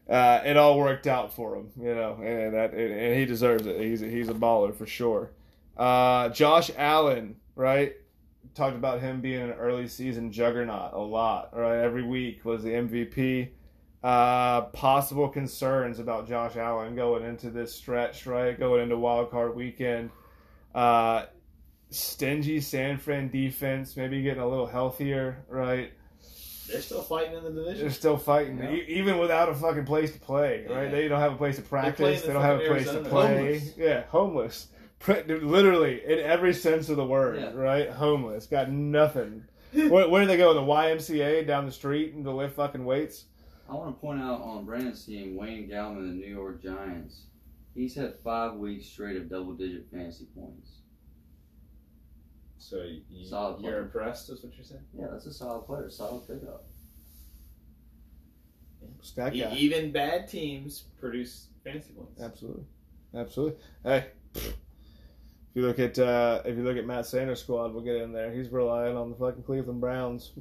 [0.09, 3.67] uh, it all worked out for him, you know, and that and, and he deserves
[3.67, 3.81] it.
[3.81, 5.31] He's he's a baller for sure.
[5.77, 7.95] Uh, Josh Allen, right?
[8.55, 11.79] Talked about him being an early season juggernaut a lot, right?
[11.79, 13.49] Every week was the MVP.
[14.03, 18.59] Uh, possible concerns about Josh Allen going into this stretch, right?
[18.59, 20.11] Going into wild card weekend.
[20.75, 21.25] Uh,
[21.89, 25.93] stingy San Fran defense, maybe getting a little healthier, right?
[26.75, 27.81] They're still fighting in the division.
[27.83, 28.73] They're still fighting, Yeah.
[28.73, 30.85] e- even without a fucking place to play, right?
[30.85, 30.91] Yeah.
[30.91, 32.21] They don't have a place to practice.
[32.23, 33.37] the They, don't have a fucking place to play.
[33.37, 33.77] Homeless.
[33.77, 34.69] Yeah, homeless.
[35.07, 37.53] Literally, in every sense of the word, Yeah.
[37.55, 37.91] right?
[37.91, 38.47] Homeless.
[38.47, 39.45] Got nothing.
[39.73, 40.51] where, where do they go?
[40.51, 43.27] In the YMCA down the street and to lift fucking weights?
[43.69, 47.23] I want to point out on Brandon's team, Wayne Gallman, the New York Giants.
[47.75, 50.71] He's had five weeks straight of double-digit fantasy points.
[52.71, 53.83] So you, Solid you're player.
[53.83, 54.81] impressed, is what you're saying?
[54.99, 56.65] Yeah, that's a solid player, solid pickup.
[59.03, 59.55] Stack E- guy.
[59.55, 62.19] even bad teams produce fantasy points.
[62.23, 62.65] Absolutely,
[63.15, 63.59] absolutely.
[63.83, 64.55] Hey, if
[65.55, 68.33] you look at uh, if you look at Matt Sanders' squad, we'll get in there.
[68.33, 70.33] He's relying on the fucking Cleveland Browns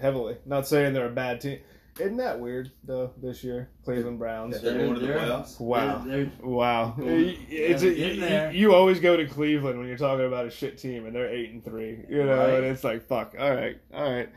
[0.00, 0.38] heavily.
[0.46, 1.60] Not saying they're a bad team.
[1.98, 3.12] Isn't that weird though?
[3.20, 4.54] This year, Cleveland Browns.
[4.54, 5.58] That they're going to the playoffs.
[5.60, 5.98] Wow.
[6.06, 10.46] They're, they're, Wow, it's a, you, you always go to Cleveland when you're talking about
[10.46, 12.04] a shit team, and they're eight and three.
[12.08, 12.54] You know, Right.
[12.54, 13.34] and it's like fuck.
[13.38, 14.28] All right, all right.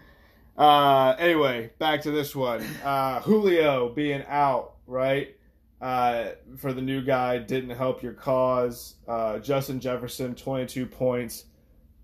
[0.58, 2.63] Uh, anyway, back to this one.
[2.84, 5.36] Uh, Julio being out, right?
[5.82, 8.96] Uh, for the new guy didn't help your cause.
[9.08, 11.46] Uh, Justin Jefferson, 22 points,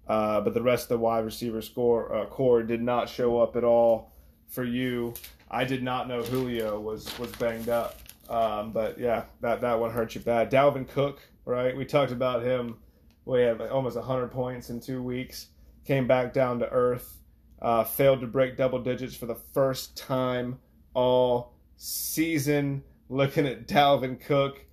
[0.07, 3.55] uh, but the rest of the wide receiver score uh, core did not show up
[3.55, 4.11] at all
[4.47, 5.13] for you.
[5.51, 7.99] I did not know Julio was was banged up.
[8.29, 10.51] Um, but yeah, that that one hurt you bad.
[10.51, 11.75] Dalvin Cook, right?
[11.75, 12.77] We talked about him.
[13.25, 15.47] We had like almost 100 points in two weeks.
[15.85, 17.17] Came back down to earth.
[17.61, 20.59] Uh, failed to break double digits for the first time
[20.93, 22.83] all season.
[23.09, 24.63] Looking at Dalvin Cook.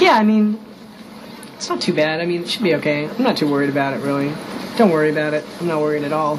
[0.00, 0.58] Yeah, I mean,
[1.54, 2.20] it's not too bad.
[2.20, 3.08] I mean, it should be okay.
[3.08, 4.32] I'm not too worried about it, really.
[4.76, 5.44] Don't worry about it.
[5.60, 6.38] I'm not worried at all.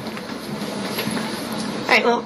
[1.88, 2.24] right, well,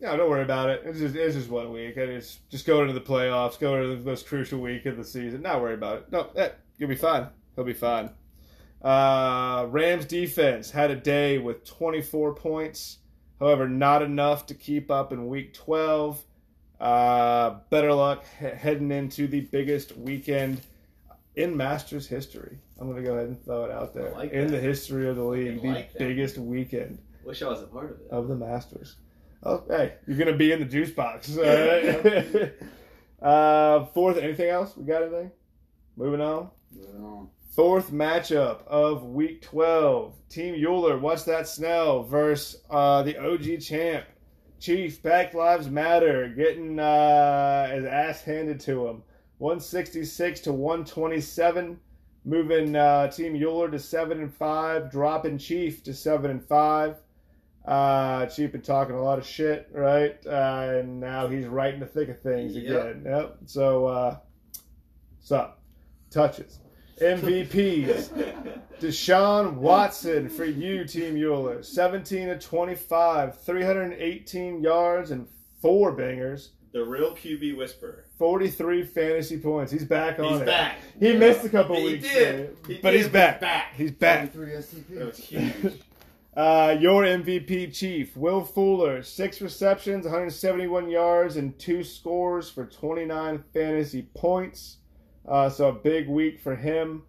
[0.00, 0.82] Yeah, don't worry about it.
[0.84, 1.96] It's just it's just one week.
[1.96, 5.04] It is just go into the playoffs, go into the most crucial week of the
[5.04, 5.42] season.
[5.42, 6.12] Not worry about it.
[6.12, 7.26] No, eh, you'll be fine.
[7.56, 8.10] He'll be fine.
[8.80, 12.98] Uh, Rams defense had a day with 24 points.
[13.40, 16.22] However, not enough to keep up in week 12.
[16.80, 20.60] Uh, better luck he- heading into the biggest weekend
[21.34, 22.58] in Masters history.
[22.78, 24.10] I'm going to go ahead and throw it out there.
[24.12, 24.52] Like in that.
[24.52, 25.98] the history of the league, the that.
[25.98, 28.06] biggest weekend Wish I was a part of it.
[28.10, 28.96] of the Masters.
[29.42, 31.36] Oh, hey, you're gonna be in the juice box.
[31.38, 32.52] all right?
[33.22, 34.76] uh, fourth, anything else?
[34.76, 35.30] We got anything?
[35.96, 36.50] Moving on.
[36.74, 37.28] Moving on.
[37.54, 40.14] Fourth matchup of Week 12.
[40.28, 44.04] Team Euler, what's that Snell versus uh, the OG champ.
[44.60, 49.02] Chief, Back Lives Matter, getting uh, his ass handed to him.
[49.38, 51.78] 166 to 127,
[52.24, 56.96] moving uh, Team Euler to 7 and 5, dropping Chief to 7 and 5.
[57.68, 60.16] Uh, Chief been talking a lot of shit, right?
[60.26, 62.64] Uh, and now he's right in the thick of things Yep.
[62.64, 63.02] again.
[63.04, 63.36] Yep.
[63.44, 64.16] So, uh,
[65.18, 65.60] what's up?
[66.10, 66.60] Touches.
[67.00, 68.08] MVPs.
[68.80, 71.62] Deshaun Watson for you, Team Euler.
[71.62, 75.26] 17 to 25, 318 yards and
[75.60, 76.52] four bangers.
[76.72, 78.04] The real QB whisperer.
[78.18, 79.70] 43 fantasy points.
[79.72, 80.46] He's back on He's it.
[80.46, 80.76] back.
[80.98, 82.14] He missed a couple He weeks, did.
[82.38, 83.74] there, He but did, he's but back.
[83.74, 84.34] he's back.
[84.34, 84.88] He's back.
[84.90, 85.80] That was huge.
[86.38, 93.42] Uh, your MVP chief, Will Fuller, six receptions, 171 yards, and two scores for 29
[93.52, 94.76] fantasy points.
[95.26, 97.02] Uh, so a big week for him.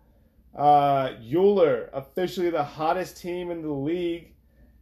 [0.57, 4.33] Uh, Euler, officially the hottest team in the league,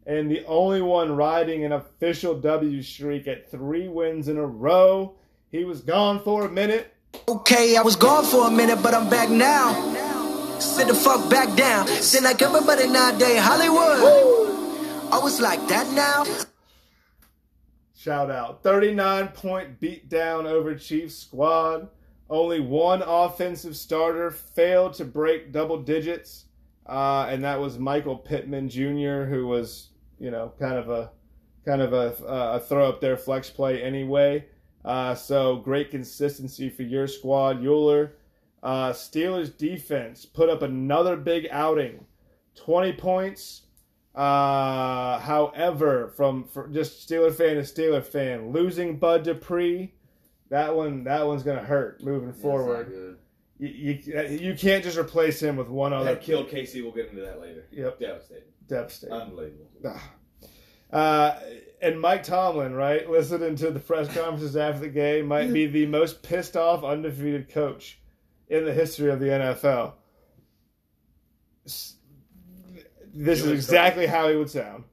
[0.05, 5.13] and the only one riding an official W streak at three wins in a row.
[5.51, 6.93] He was gone for a minute.
[7.27, 9.73] Okay, I was gone for a minute, but I'm back now.
[10.59, 11.85] Sit the fuck back down.
[11.87, 14.36] Sit like everybody nowadays, Hollywood.
[15.11, 16.25] I was like that now.
[17.95, 18.61] Shout out.
[18.63, 21.89] 39 point beatdown over Chiefs squad.
[22.29, 26.45] Only one offensive starter failed to break double digits,
[26.85, 29.89] uh, and that was Michael Pittman Jr., who was,
[30.19, 31.11] you know, kind of a
[31.65, 34.45] kind of a, a throw up there flex play anyway.
[34.83, 38.13] Uh, so great consistency for your squad, Euler.
[38.63, 42.05] Uh, Steelers defense put up another big outing,
[42.55, 43.63] 20 points.
[44.17, 49.93] Uh, however, from just Steeler fan to Steeler fan, losing Bud Dupree,
[50.49, 53.19] that one that one's gonna hurt moving forward.
[53.59, 56.15] You, you you can't just replace him with one other.
[56.15, 56.81] That killed Casey.
[56.81, 57.67] We'll get into that later.
[57.71, 57.99] Yep.
[57.99, 58.43] Devastating.
[58.67, 59.15] Devastating.
[59.15, 59.67] Unbelievable.
[60.91, 61.39] Uh,
[61.79, 65.85] and Mike Tomlin, right, listening to the press conferences after the game, might be the
[65.85, 67.99] most pissed off undefeated coach
[68.47, 69.93] in the history of the NFL.
[73.19, 74.83] This is exactly how he would sound.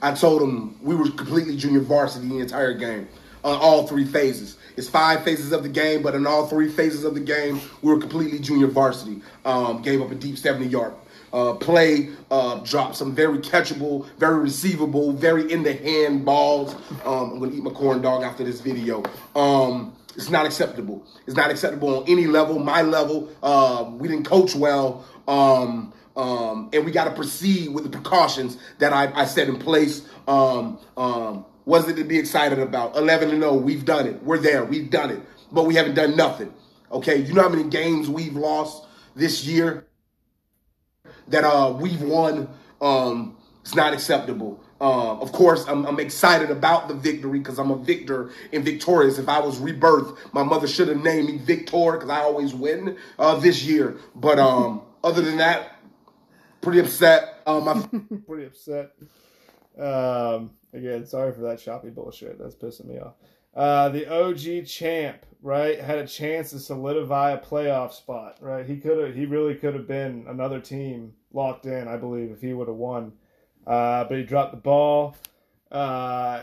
[0.00, 3.08] I told him we were completely junior varsity the entire game
[3.42, 4.56] on all three phases.
[4.76, 7.92] It's five phases of the game, but in all three phases of the game, we
[7.92, 9.20] were completely junior varsity.
[9.44, 10.94] Um, gave up a deep 70 yard
[11.32, 16.76] uh, play, uh, dropped some very catchable, very receivable, very in the hand balls.
[17.04, 19.02] Um, I'm going to eat my corn dog after this video.
[19.34, 21.04] Um, it's not acceptable.
[21.26, 23.28] It's not acceptable on any level, my level.
[23.42, 25.04] Uh, we didn't coach well.
[25.26, 29.58] Um, um, and we got to proceed with the precautions that I, I set in
[29.58, 30.06] place.
[30.26, 32.96] Um, um, was it to be excited about?
[32.96, 34.22] 11 and 0, we've done it.
[34.22, 34.64] We're there.
[34.64, 35.20] We've done it.
[35.52, 36.52] But we haven't done nothing.
[36.90, 39.86] Okay, you know how many games we've lost this year
[41.28, 42.48] that uh, we've won?
[42.80, 44.60] Um, it's not acceptable.
[44.80, 49.18] Uh, of course, I'm, I'm excited about the victory because I'm a victor and victorious.
[49.18, 52.96] If I was rebirthed, my mother should have named me Victor because I always win
[53.18, 53.96] uh, this year.
[54.14, 55.75] But um, other than that,
[56.66, 57.42] pretty upset.
[57.46, 58.90] Um, I Pretty upset.
[59.78, 62.40] Um, again, sorry for that choppy bullshit.
[62.40, 63.14] That's pissing me off.
[63.54, 68.66] Uh, the OG champ, right, had a chance to solidify a playoff spot, right?
[68.66, 72.40] He could have, he really could have been another team locked in, I believe, if
[72.40, 73.12] he would have won.
[73.64, 75.14] Uh, but he dropped the ball.
[75.70, 76.42] Uh,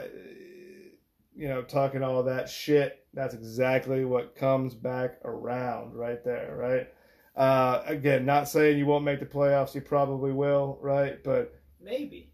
[1.36, 3.06] you know, talking all that shit.
[3.14, 6.93] That's exactly what comes back around right there, right?
[7.36, 9.74] Uh, again, not saying you won't make the playoffs.
[9.74, 11.24] You probably will, right?
[11.24, 12.32] But Maybe.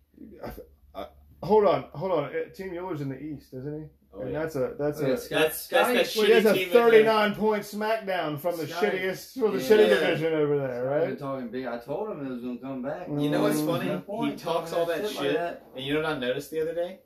[0.94, 1.06] uh,
[1.42, 2.26] hold on, hold on.
[2.26, 3.86] Uh, Team Euler's in the East, isn't he?
[4.12, 4.40] Oh, and yeah.
[4.42, 6.54] that's a that's Oh, a yeah, Scott- That's- that's that Well, shitty he has a
[6.54, 6.84] team in there.
[6.90, 8.88] 39 point smackdown from the Scotty.
[8.98, 9.70] shittiest from the Yeah.
[9.70, 11.18] shitty division over there, right?
[11.20, 11.66] talking big.
[11.68, 13.08] I told him it was gonna come back.
[13.08, 13.86] You know what's funny?
[13.86, 15.64] No point He talks all talking that like shit, that.
[15.76, 17.00] and you know what I noticed the other day?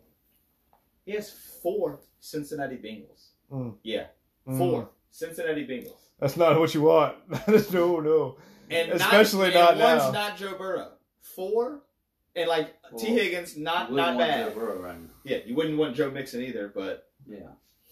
[1.05, 3.31] He has four Cincinnati Bengals.
[3.51, 3.75] Mm.
[3.83, 4.05] Yeah,
[4.47, 4.57] Mm.
[4.57, 7.15] four Cincinnati Bengals, That's not what you want.
[7.73, 8.37] No, no.
[8.69, 9.97] and especially not, not, and now.
[9.97, 10.91] one's not Joe Burrow.
[11.35, 11.81] Four,
[12.33, 14.53] and like Tee Higgins, not wouldn't not want bad.
[14.53, 15.09] Joe Burrow right now.
[15.25, 17.39] Yeah, you wouldn't want Joe Mixon either, but Yeah.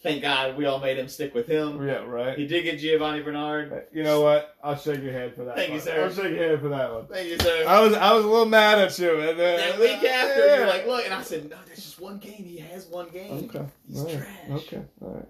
[0.01, 1.85] thank God we all made him stick with him.
[1.85, 2.37] Yeah, right.
[2.37, 3.87] He did get Giovani Bernard.
[3.93, 4.55] You know what?
[4.63, 5.57] I'll shake your hand for that.
[5.57, 5.81] Thank you, one.
[5.83, 6.03] sir.
[6.05, 7.07] I'll shake your hand for that one.
[7.07, 7.65] Thank you, sir.
[7.67, 10.45] I was I was a little mad at you, and then that week uh, after,
[10.45, 10.55] Yeah.
[10.59, 12.45] you're like, look, and I said, no, there's just one game.
[12.45, 13.49] He has one game.
[13.49, 13.65] Okay.
[13.89, 14.13] He's All right.
[14.15, 14.49] trash.
[14.67, 14.81] Okay.
[15.01, 15.27] All right.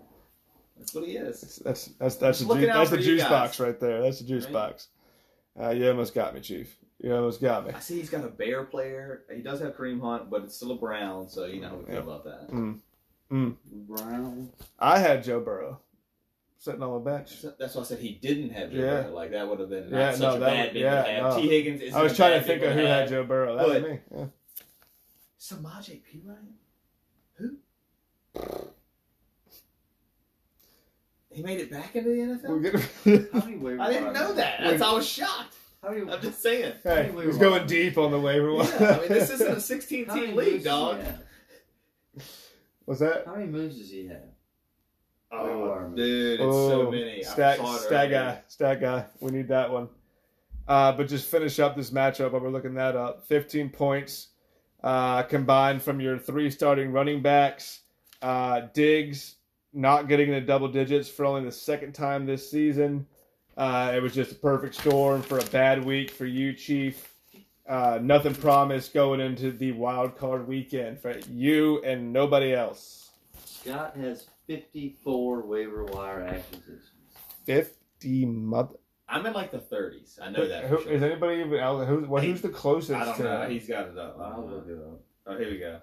[0.81, 1.59] That's what he is.
[1.63, 3.29] That's that's that's Just the looking juice, that's the juice guys.
[3.29, 4.01] box right there.
[4.01, 4.53] That's the juice Right?
[4.53, 4.87] box.
[5.59, 6.75] Uh, you almost got me, Chief.
[6.99, 7.73] You almost got me.
[7.73, 9.21] I see he's got a Bear player.
[9.31, 11.85] He does have Kareem Hunt, but it's still a Brown, so you know how we
[11.85, 12.01] feel Yeah.
[12.01, 12.49] about that.
[12.49, 12.79] Mm.
[13.31, 13.55] Mm.
[13.71, 14.49] Brown.
[14.79, 15.79] I had Joe Burrow.
[16.57, 17.41] sitting on the bench.
[17.59, 19.01] That's why I said he didn't have Joe Yeah.
[19.03, 19.13] Burrow.
[19.13, 21.03] Like that would have been not Yeah, such no, a that bad would- big yeah,
[21.03, 21.23] to have.
[21.35, 21.41] no.
[21.41, 21.81] Tee Higgins.
[21.81, 23.55] Isn't I was trying to think of who had Joe Burrow.
[23.57, 23.99] That was me.
[24.15, 24.25] Yeah.
[25.39, 26.53] Samaje Perine.
[27.35, 27.57] Who?
[31.33, 33.31] He made it back into the NFL.
[33.33, 34.59] How many waiver I didn't know that.
[34.61, 35.55] That's I was shocked.
[35.81, 36.73] How many, I'm just saying.
[36.83, 38.67] Hey, he's going deep on the waiver wire.
[38.79, 40.99] Yeah, I mean, this isn't a 16 team league, does dog.
[42.85, 43.23] What's that?
[43.25, 44.17] How many moves does he have?
[45.31, 47.19] Waiver Oh, wire dude, it's Oh, so many.
[47.19, 49.05] I Stat, stat guy, stat guy.
[49.21, 49.87] We need that one.
[50.67, 53.25] Uh, but just finish up this matchup while we're looking that up.
[53.27, 54.27] 15 points
[54.83, 57.79] uh, combined from your three starting running backs.
[58.21, 59.35] Uh, Diggs
[59.73, 63.05] not getting into double digits for only the second time this season.
[63.57, 67.13] Uh, it was just a perfect storm for a bad week for you, Chief.
[67.67, 73.11] Uh, nothing promised going into the wild card weekend for you and nobody else.
[73.45, 76.89] Scott has 54 waiver wire acquisitions.
[77.45, 78.75] 50 mother.
[79.07, 80.19] I'm in like the 30s.
[80.21, 80.65] I know that.
[80.65, 80.91] Who, sure.
[80.91, 81.85] Is anybody even out?
[81.85, 83.39] Who's, well, who's the closest I don't to know.
[83.41, 83.51] that?
[83.51, 84.17] He's got it up.
[84.19, 85.01] I'll look it up.
[85.27, 85.79] Oh, here we go.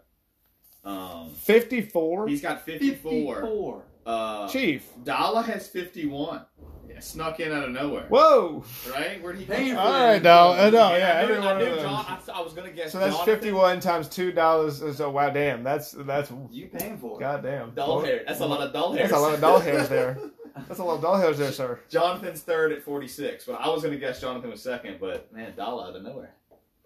[0.89, 2.29] Um, 54?
[2.29, 3.35] he's got 54.
[3.35, 3.83] 54.
[4.07, 4.89] Uh, Chief.
[5.05, 6.47] Dalla has 51.
[6.89, 8.07] Yeah, snuck in out of nowhere.
[8.09, 8.65] Whoa!
[8.91, 9.23] Right?
[9.23, 9.77] Where'd he come Paying from?
[9.77, 11.85] for All right, now, uh, no, yeah, I knew, every I, one knew of them.
[11.85, 12.93] John, I, I was gonna guess.
[12.93, 13.35] So that's Jonathan.
[13.35, 14.83] 51 times two dollars.
[14.97, 17.21] So wow, damn, that's that's You paying for it?
[17.21, 17.73] goddamn.
[17.75, 18.25] Dull hair.
[18.27, 19.11] That's a lot of dull hairs.
[19.11, 20.19] That's a lot of doll hairs there.
[20.67, 21.79] That's a lot of doll hairs there, sir.
[21.91, 23.47] Jonathan's third at 46.
[23.47, 26.35] Well, I was gonna guess Jonathan was second, but man, Dalla out of nowhere.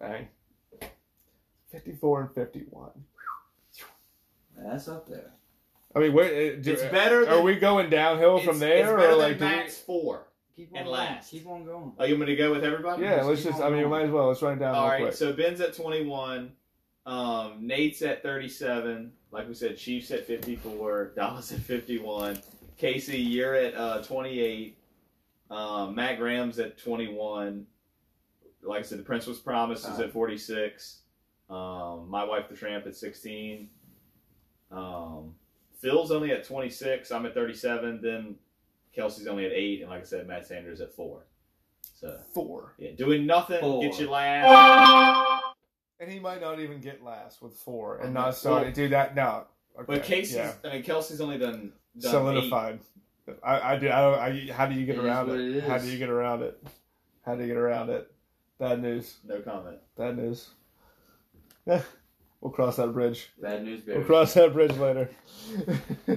[0.01, 0.27] Dang.
[1.71, 2.91] 54 and 51.
[4.57, 5.31] That's up there.
[5.95, 8.87] I mean, where, uh, do, It's better Are we going downhill from It's- there, it's
[8.89, 9.39] better or than like?
[9.39, 10.97] do we- four Keep on and going.
[10.97, 11.31] last.
[11.31, 11.91] Keep on going.
[11.99, 13.03] Oh, you want me to go with everybody?
[13.03, 13.59] yeah, Just let's just.
[13.59, 13.89] I mean, we going.
[13.91, 14.27] might as well.
[14.27, 15.13] Let's run it down All real right, quick.
[15.13, 16.51] so Ben's at 21.
[17.05, 19.11] Um, Nate's at 37.
[19.31, 21.13] Like we said, Chiefs at 54.
[21.15, 22.39] Dallas at 51.
[22.77, 24.77] Casey, you're at uh, 28.
[25.49, 27.65] Um, Matt Graham's at 21.
[28.63, 31.01] Like I said, the Prince was promised is at 46.
[31.49, 33.69] Um, my wife, the Tramp, at 16.
[34.73, 35.35] Um,
[35.79, 37.11] Phil's only at 26.
[37.11, 37.99] I'm at 37.
[38.01, 38.35] Then
[38.95, 39.81] Kelsey's only at 8.
[39.81, 41.25] And like I said, Matt Sanders at 4.
[41.93, 42.73] So, Four.
[42.77, 43.59] yeah, doing nothing.
[43.61, 43.81] Four.
[43.81, 45.43] Get you last.
[45.99, 48.73] And he might not even get last with four and Well, not start.
[48.73, 49.45] Do that no.
[49.77, 50.53] But Okay, Casey's, yeah.
[50.65, 52.79] I mean, Kelsey's only done, done solidified.
[53.41, 53.89] I, I do.
[53.89, 54.19] I don't.
[54.19, 55.55] I, how do you get It is around what it?
[55.57, 55.83] it How is.
[55.85, 56.61] do you get around it?
[57.25, 58.11] How do you get around it?
[58.59, 59.15] Bad news.
[59.25, 59.77] No comment.
[59.97, 60.49] Bad news.
[62.43, 63.29] We'll cross that bridge.
[63.41, 65.09] Bad news We'll cross that bridge later.
[66.07, 66.15] Yeah,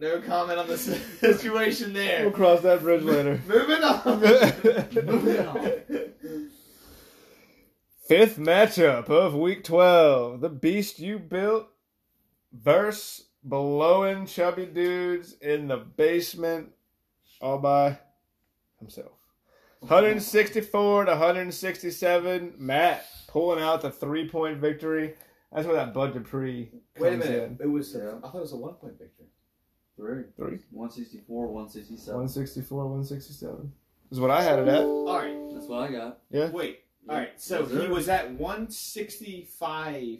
[0.00, 2.22] no comment on the situation there.
[2.22, 3.40] we'll cross that bridge later.
[3.48, 4.20] Moving on.
[5.06, 5.72] Moving on.
[8.06, 10.40] Fifth matchup of week 12.
[10.40, 11.66] The beast you built
[12.52, 16.70] versus blowing chubby dudes in the basement
[17.40, 17.98] all by
[18.78, 19.10] himself.
[19.80, 22.54] 164 to 167.
[22.56, 25.14] Matt pulling out the three point victory.
[25.56, 27.42] That's where that Bud Dupree comes Wait a minute.
[27.52, 27.58] in.
[27.62, 27.94] It was.
[27.94, 28.18] Yeah.
[28.22, 29.26] I thought it was a one point victory.
[29.96, 30.24] Three.
[30.36, 30.58] Three.
[30.70, 32.14] 164, 167.
[32.14, 33.72] 164, 167.
[34.12, 34.82] Is what I had it at.
[34.84, 35.34] All right.
[35.54, 36.18] That's what I got.
[36.30, 36.50] Yeah.
[36.50, 36.80] Wait.
[37.08, 37.30] All right.
[37.40, 37.88] So Yes, he sir.
[37.88, 40.18] was at 165.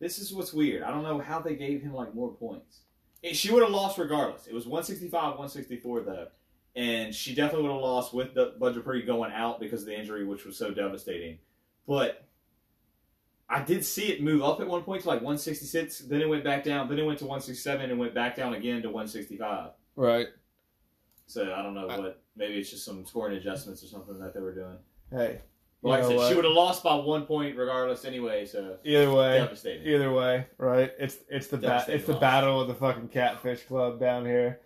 [0.00, 0.82] This is what's weird.
[0.82, 2.80] I don't know how they gave him like more points.
[3.22, 4.46] It- she would have lost regardless.
[4.46, 6.28] It was 165, 164 though,
[6.76, 9.98] and she definitely would have lost with the Bud Dupree going out because of the
[9.98, 11.38] injury, which was so devastating.
[11.86, 12.28] But
[13.48, 16.00] I did see it move up at one point to like 166.
[16.00, 16.88] Then it went back down.
[16.88, 19.70] Then it went to 167 and went back down again to 165.
[19.96, 20.28] Right.
[21.26, 22.22] So I don't know what.
[22.36, 24.76] Maybe it's just some scoring adjustments or something that they were doing.
[25.10, 25.40] Hey.
[25.82, 28.46] Like I said, she would have lost by one point regardless anyway.
[28.46, 29.86] So Either way, Devastating.
[29.86, 30.90] either way, right?
[30.98, 32.20] It's it's the ba- it's the loss.
[32.22, 34.60] battle of the fucking catfish club down here.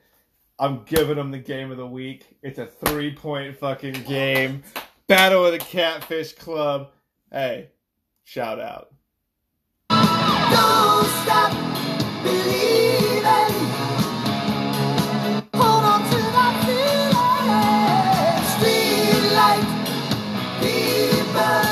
[0.61, 2.37] I'm giving them the game of the week.
[2.43, 4.63] It's a three point fucking game.
[5.09, 6.93] Battle of the catfish club.
[7.33, 7.71] Hey,
[8.29, 8.93] shout out.
[9.89, 11.51] Don't stop
[12.23, 13.55] believing.
[15.55, 18.45] Hold on to that feeling.
[18.53, 19.69] Street light
[20.61, 21.69] people.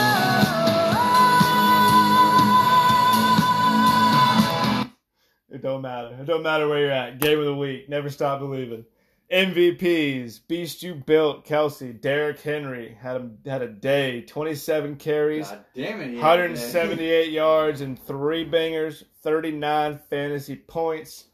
[5.54, 6.16] It don't matter.
[6.18, 7.20] It don't matter where you're at.
[7.20, 7.90] Game of the week.
[7.90, 8.86] Never stop believing.
[9.30, 10.40] MVPs.
[10.46, 11.44] Beast you built.
[11.44, 11.92] Kelsey.
[11.92, 14.22] Derrick Henry had a, had a day.
[14.22, 15.48] 27 carries.
[15.48, 16.10] God damn it.
[16.10, 16.54] he had a day.
[16.54, 21.24] 178 yards and three bangers, 39 fantasy points.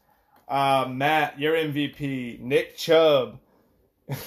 [0.47, 3.39] Uh, Matt, your MVP, Nick Chubb,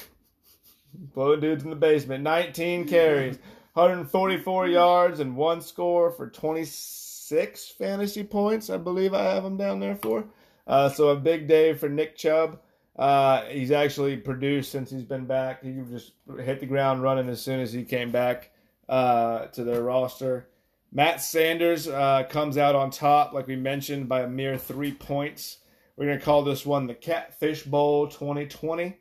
[0.94, 3.38] blowing dudes in the basement, 19 carries,
[3.74, 8.70] 144 yards and one score for 26 fantasy points.
[8.70, 10.24] I believe I have him down there for.
[10.66, 12.58] Uh, so a big day for Nick Chubb.
[12.98, 15.62] Uh, he's actually produced since he's been back.
[15.62, 18.50] He just hit the ground running as soon as he came back
[18.88, 20.48] uh, to their roster.
[20.92, 25.58] Matt Sanders uh, comes out on top, like we mentioned, by a mere three points.
[25.96, 28.98] We're going to call this one the Catfish Bowl 2020.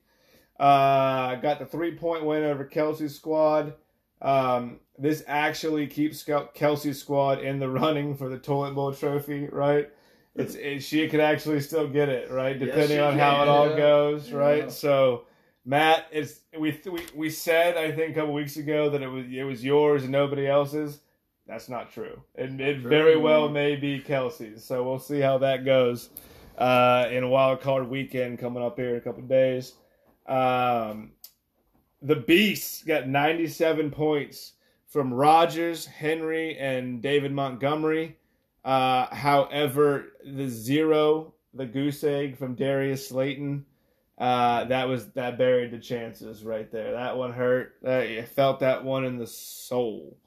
[0.59, 3.75] Uh, got the three point win over Kelsey's squad.
[4.21, 9.47] Um, this actually keeps Kel- Kelsey's squad in the running for the Toilet Bowl trophy,
[9.47, 9.89] right?
[10.35, 12.57] It's it, she could actually still get it, right?
[12.57, 14.71] Depending she on how it all goes, right?
[14.71, 15.25] So
[15.63, 19.25] Matt, it's we, we we said I think a couple weeks ago that it was
[19.31, 20.99] it was yours and nobody else's.
[21.47, 22.21] That's not true.
[22.33, 22.89] It, it True.
[22.89, 24.63] very well may be Kelsey's.
[24.63, 26.09] So we'll see how that goes
[26.57, 29.73] uh, in wild card weekend coming up here in a couple days.
[30.25, 31.11] Um,
[32.01, 34.53] the Beasts got 97 points
[34.87, 38.17] from Rodgers, Henry, and David Montgomery.
[38.65, 43.63] Uh, however, the zero, the goose egg from Darius Slayton,
[44.17, 46.93] uh, that was that buried the chances right there.
[46.93, 47.75] That one hurt.
[47.87, 50.17] I felt that one in the soul.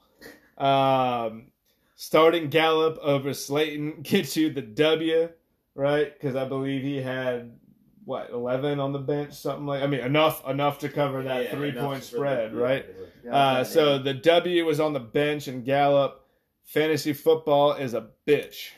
[0.57, 1.47] Um,
[1.95, 5.29] starting Gallup over Slayton gets you the W,
[5.75, 6.13] right?
[6.13, 7.57] Because I believe he had
[8.05, 9.83] what eleven on the bench, something like.
[9.83, 12.85] I mean, enough enough to cover that Yeah, three point the- spread, yeah, right?
[13.25, 13.35] yeah.
[13.35, 16.25] Uh, so the W was on the bench, and Gallup.
[16.69, 18.73] Fantasy football is a bitch.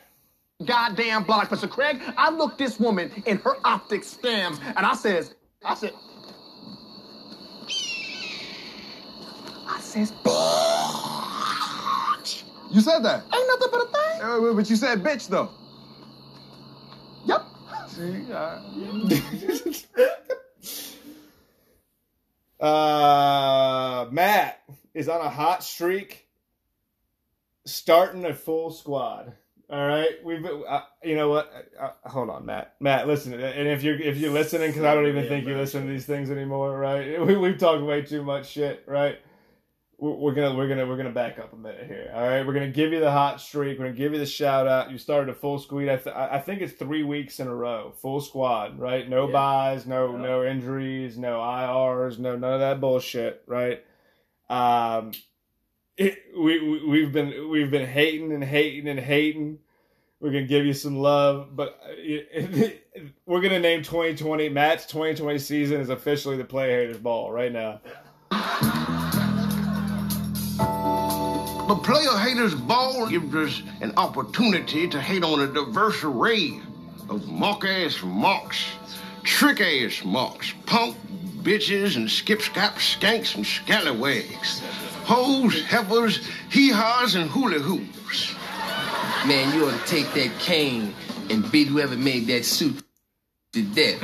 [0.64, 1.68] Goddamn block, Mr.
[1.68, 2.00] Craig.
[2.16, 5.92] I looked this woman in her optic scams, and I says, I said,
[9.68, 10.32] I says, bitch.
[12.70, 13.24] You said that.
[13.34, 14.22] ain't nothing but a thing.
[14.22, 15.50] Uh, but you said bitch though.
[17.26, 17.44] Yep.
[17.88, 18.58] See, uh,
[22.66, 24.62] Uh, Matt
[24.94, 26.28] is on a hot streak,
[27.64, 29.32] starting a full squad.
[29.70, 31.50] All right, we've uh, you know what?
[31.80, 32.74] Uh, uh, hold on, Matt.
[32.78, 33.32] Matt, listen.
[33.32, 36.04] And if you're if you're listening, because I don't even think you listen to these
[36.04, 37.18] things anymore, right?
[37.26, 39.18] We we've talked way too much shit, right?
[39.98, 42.10] We're, gonna we're gonna we're gonna back up a minute here.
[42.12, 43.78] All right, we're gonna give you the hot streak.
[43.78, 44.90] We're gonna give you the shout out.
[44.90, 45.88] You started a full squad.
[45.88, 49.08] I, th- I think it's three weeks in a row, full squad, right?
[49.08, 49.32] No Yeah.
[49.32, 50.18] buys, no Yeah.
[50.22, 53.84] no injuries, no IRs, no none of that bullshit, right?
[54.50, 55.12] Um,
[55.98, 59.58] we, we we've been we've been hating and hating and hating.
[60.20, 62.68] We're gonna give you some love, but uh,
[63.26, 67.80] we're gonna name 2020 Matt's 2020 season is officially the Play Haters Ball right now.
[71.68, 76.60] The Player Haters Ball gives us an opportunity to hate on a diverse array
[77.08, 78.66] of mock ass mocks,
[79.22, 80.96] trick ass mocks, punk
[81.42, 84.60] bitches, and skip scap skanks and scallywags,
[85.04, 88.34] hoes, heifers, hee haws, and hula hoops.
[89.26, 90.94] Man, you ought to take that cane
[91.30, 92.82] and beat whoever made that suit
[93.52, 94.00] to death.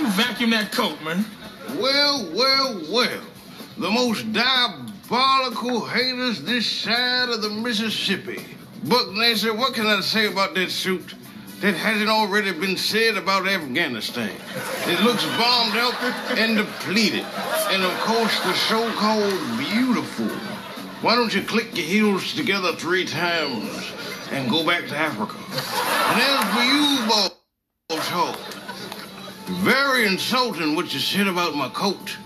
[0.00, 1.24] you vacuum that coat, man?
[1.78, 3.20] Well, well, well.
[3.78, 8.44] The most diabolical haters this side of the Mississippi.
[8.84, 11.14] Buck Nasty, what can I say about that suit
[11.60, 14.30] that hasn't already been said about Afghanistan?
[14.86, 15.94] It looks bombed out
[16.38, 17.24] and depleted.
[17.70, 20.28] And of course, the so-called beautiful.
[21.02, 23.92] Why don't you click your heels together three times
[24.30, 25.36] and go back to Africa?
[25.36, 27.36] And as for you, balls
[29.48, 32.16] very insulting what you said about my coat.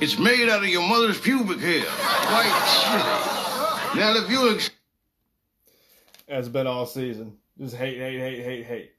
[0.00, 1.84] It's made out of your mother's pubic hair.
[1.86, 4.00] Quite chilly.
[4.00, 4.70] Now, if you ex-
[6.28, 7.36] Has been all season.
[7.58, 8.92] Just hate, hate, hate, hate, hate.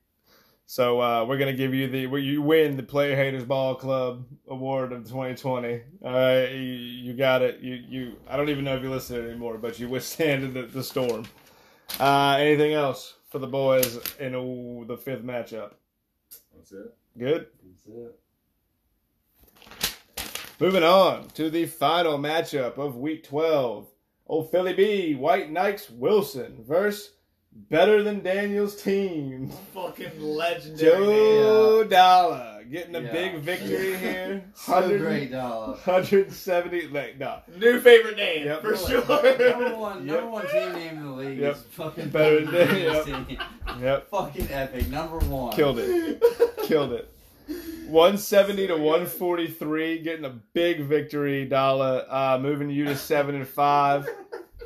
[0.66, 4.26] So uh, we're gonna give you the where you win the Player Haters Ball Club
[4.48, 5.82] Award of 2020.
[6.04, 7.60] All right, you, you got it.
[7.60, 8.16] You you.
[8.28, 11.26] I don't even know if you listen anymore, but you withstanded the, the storm.
[12.00, 14.32] Uh, anything else for the boys in
[14.88, 15.74] the fifth matchup?
[16.56, 16.96] That's it.
[17.18, 17.48] Good.
[17.64, 18.20] That's it.
[20.60, 23.88] Moving on to the final matchup of Week 12.
[24.28, 27.12] Old Philly B, White Knights Wilson versus
[27.70, 29.50] Better Than Daniel's team.
[29.74, 30.78] Fucking legendary.
[30.92, 33.12] Joe Dollar getting a Yeah.
[33.12, 34.44] big victory here.
[34.56, 35.76] So great, Dollar.
[35.86, 36.88] 170.
[36.88, 37.40] Like, no.
[37.58, 38.62] New favorite name Yep.
[38.62, 39.00] for sure.
[39.08, 40.16] number one, Yep.
[40.16, 41.56] number one team name in the league Yep.
[41.56, 43.28] is fucking Better than Daniel's yep.
[43.28, 43.38] team.
[43.82, 44.10] Yep.
[44.10, 44.88] Fucking epic.
[44.90, 45.54] Number one.
[45.54, 46.24] Killed it.
[46.64, 47.10] Killed it.
[47.88, 52.06] 170 to 143, getting a big victory, Dollar.
[52.10, 54.08] Uh, moving you to seven and five,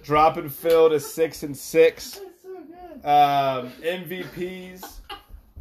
[0.03, 2.21] dropping Phil to six and six.
[3.07, 4.83] Um, MVPs.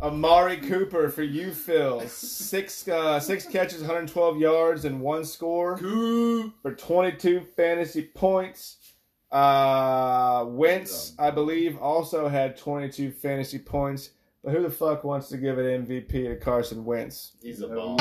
[0.03, 2.01] Amari Cooper for you, Phil.
[2.09, 5.79] Six uh, six catches, 112 yards, and one score
[6.63, 8.77] for 22 fantasy points.
[9.31, 14.11] Uh, Wentz, I believe, also had 22 fantasy points,
[14.45, 17.33] But who the fuck wants to give an MVP to Carson Wentz?
[17.41, 17.97] He's a ball.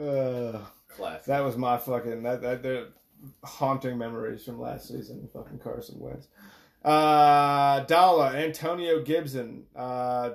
[0.00, 1.24] Uh, Classic.
[1.26, 2.88] that was my fucking that that the
[3.44, 5.28] haunting memories from last season.
[5.32, 6.28] Fucking Carson Wentz.
[6.84, 9.64] Uh, Dalla Antonio Gibson.
[9.76, 10.30] Uh,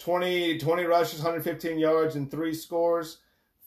[0.00, 3.18] 20, 20 rushes, 115 yards, and three scores.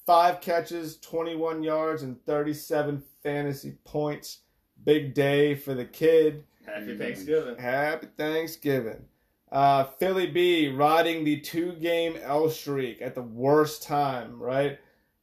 [0.05, 4.39] Five catches, 21 yards, and 37 fantasy points.
[4.83, 6.43] Big day for the kid.
[6.65, 7.57] Happy Thanksgiving.
[7.57, 9.05] Happy Thanksgiving.
[9.51, 14.77] Uh, Philly B riding the two game L streak at the worst time, right?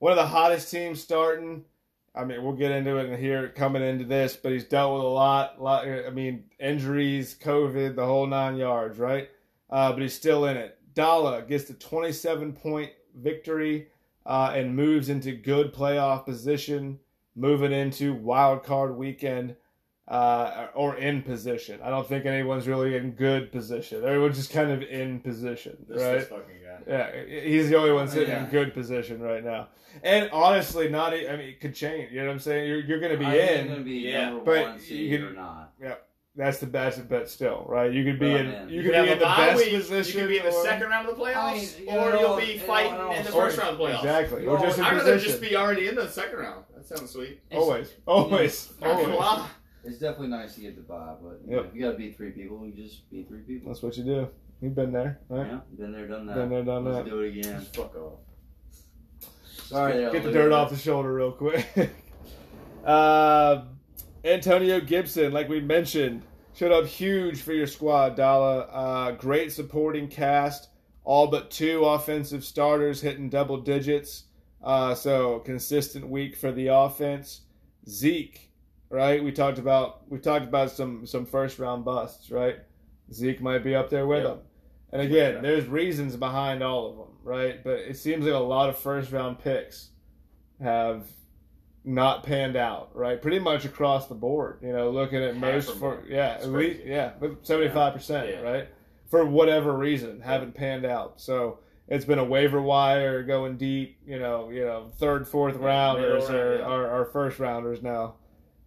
[0.05, 1.65] One of the hottest teams starting.
[2.15, 5.09] I mean, we'll get into it here coming into this, but he's dealt with a
[5.09, 5.63] lot.
[5.63, 9.31] lot I mean, injuries, COVID, the whole nine yards, right?
[9.71, 10.77] Uh, but he's still in it.
[10.93, 13.87] Dalla gets the 27 point victory
[14.27, 16.99] uh, and moves into good playoff position,
[17.35, 19.57] moving into wild card weekend
[20.09, 21.81] uh, or in position.
[21.83, 24.05] I don't think anyone's really in good position.
[24.05, 26.13] Everyone's just kind of in position, This, right?
[26.19, 26.79] this fucking guy.
[26.87, 28.45] Yeah, he's the only one sitting Yeah.
[28.45, 29.69] in good position right now.
[30.03, 31.15] And honestly, not.
[31.15, 32.11] I mean, it could change.
[32.13, 32.69] You know what I'm saying?
[32.69, 33.69] You're you're going to be Are they in.
[33.69, 35.73] gonna be Yeah, but one you can- or not?
[35.81, 35.95] Yeah,
[36.37, 37.91] that's the best bet still, right?
[37.93, 38.51] You could be Right, in.
[38.51, 38.69] man.
[38.69, 39.75] You You could could be in the best week.
[39.75, 40.21] position.
[40.21, 42.11] You could be in the or- second round of the playoffs, I mean, you or
[42.11, 43.99] know, you'll be you know, fighting in the or- first round of the playoffs.
[44.01, 45.31] Exactly, or just in I'd rather position.
[45.31, 46.65] just be already in the second round.
[46.75, 47.41] That sounds sweet.
[47.53, 49.49] always, always, Not gonna always.
[49.85, 51.65] It's definitely nice to get the bye, but you, Yep.
[51.65, 53.69] know, you gotta beat three people, you just beat three people.
[53.71, 54.29] That's what you do.
[54.61, 55.47] You've been there, right?
[55.47, 56.35] Yeah, been there, done that.
[56.37, 57.11] Been there, done Let's that.
[57.11, 57.61] do it again.
[57.75, 58.19] Fuck off.
[59.71, 61.67] Right, Yeah, get the dirt off the shoulder real quick.
[62.85, 63.63] uh,
[64.25, 66.23] Antonio Gibson, like we mentioned,
[66.55, 68.61] showed up huge for your squad, Dalla.
[68.61, 70.69] Uh, great supporting cast.
[71.05, 74.25] All but two offensive starters hitting double digits.
[74.63, 77.43] Uh, so consistent week for the offense.
[77.87, 78.44] Zeke,
[78.95, 79.23] right?
[79.23, 82.59] We talked about we talked about some some first round busts, right?
[83.13, 84.29] Zeke might be up there with Yep.
[84.29, 84.39] them.
[84.93, 87.63] And again, there's reasons behind all of them, right?
[87.65, 89.91] But it seems like a lot of first round picks
[90.63, 91.07] have
[91.85, 93.21] not panned out, right?
[93.21, 94.61] Pretty much across the board.
[94.63, 98.41] You know, looking at Half most for yeah, at least yeah, seventy five percent, Yeah.
[98.43, 98.69] right?
[99.11, 101.21] For whatever reason, haven't panned out.
[101.21, 103.99] So it's been a waiver wire going deep.
[104.07, 107.13] You know, you know, third, fourth rounders middle are, round, yeah.
[107.13, 108.15] first rounders now.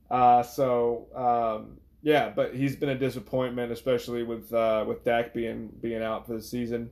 [0.09, 5.69] Uh, so um, yeah, but he's been a disappointment, especially with uh, with Dak being
[5.81, 6.89] being out for the season.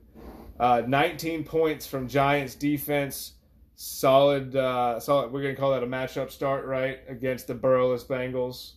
[0.58, 3.32] Uh, 19 points from Giants defense.
[3.76, 5.32] Solid, uh, solid.
[5.32, 8.72] We're gonna call that a matchup start, right, against the Burrowless Bengals.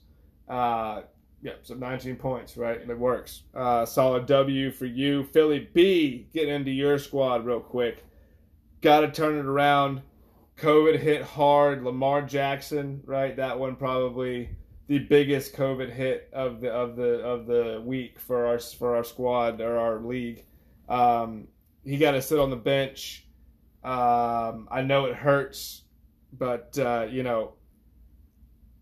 [0.47, 1.01] Uh,
[1.41, 2.81] yeah, so 19 points, right?
[2.81, 3.43] It works.
[3.55, 6.27] Uh, solid W for you, Philly B.
[6.33, 8.03] Get into your squad real quick.
[8.81, 10.01] Got to turn it around.
[10.59, 11.83] COVID hit hard.
[11.83, 13.35] Lamar Jackson, right?
[13.35, 14.49] That one probably
[14.87, 19.03] the biggest COVID hit of the of the of the week for our for our
[19.03, 20.43] squad or our league.
[20.89, 21.47] Um,
[21.83, 23.25] he got to sit on the bench.
[23.83, 25.83] Um, I know it hurts,
[26.33, 27.53] but uh, you know,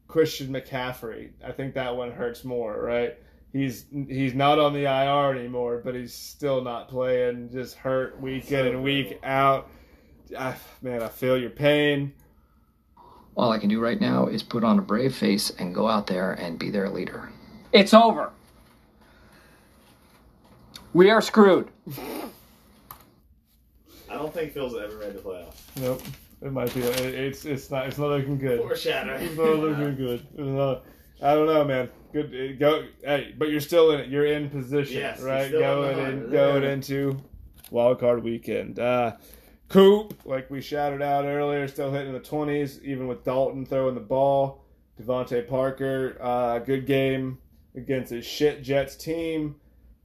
[0.08, 1.32] Christian McCaffrey.
[1.46, 3.18] I think that one hurts more, right?
[3.52, 7.50] He's he's not on the IR anymore, but he's still not playing.
[7.52, 9.70] Just hurt week in and week out.
[10.38, 12.14] I, man, I feel your pain.
[13.36, 16.08] All I can do right now is put on a brave face and go out
[16.08, 17.30] there and be their leader.
[17.72, 18.32] It's over.
[20.94, 21.68] We are screwed.
[24.10, 25.62] I don't think Phil's ever made the playoffs.
[25.80, 26.02] Nope.
[26.42, 26.82] It might be.
[26.82, 27.88] it- It's it's not.
[27.88, 28.60] It's not looking good.
[28.60, 29.22] Foreshadowing.
[29.22, 30.26] It's not looking good.
[30.38, 30.84] Not,
[31.22, 31.90] I don't know, man.
[32.14, 32.34] Good.
[32.34, 32.86] uh, Go.
[33.04, 34.08] Hey, but you're still in it.
[34.10, 35.52] You're in position, Yes, right?
[35.52, 37.18] Going the in, going into
[37.70, 38.80] wild card weekend.
[38.80, 39.14] Uh,
[39.70, 44.02] Coop, like we shouted out earlier, still hitting the twenties, even with Dalton throwing the
[44.02, 44.64] ball.
[45.00, 47.38] DeVante Parker, uh, good game
[47.76, 49.56] against his shit Jets team,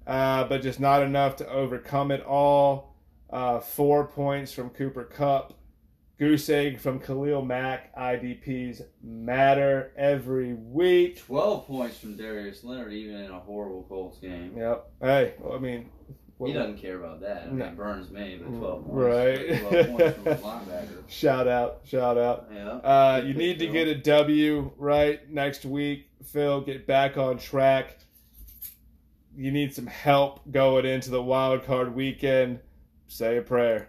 [0.07, 2.95] uh, but just not enough to overcome it all.
[3.31, 5.55] Uh, four points from Cooper Kupp.
[6.19, 7.93] Goose egg from Khalil Mack.
[7.97, 11.19] IDPs matter every week.
[11.25, 14.53] 12 points from Darius Leonard, even in a horrible Colts game.
[14.57, 14.91] Yep.
[15.01, 15.91] Hey, well, I mean,
[16.47, 17.43] He doesn't care about that.
[17.45, 17.64] I mean, No.
[17.66, 18.95] it burns me, but 12 points.
[18.95, 19.61] right?
[19.70, 21.03] 12 points from a linebacker.
[21.09, 22.49] shout out, shout out.
[22.53, 22.68] Yeah.
[22.68, 26.61] Uh, you need to get a W right next week, Phil.
[26.62, 27.99] Get back on track.
[29.36, 32.61] You need some help going into the wild card weekend.
[33.09, 33.88] Say a prayer.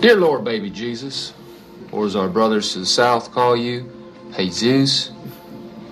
[0.00, 1.34] Dear Lord, baby Jesus,
[1.92, 3.90] or as our brothers to the south call you,
[4.32, 5.10] Hey Jesus,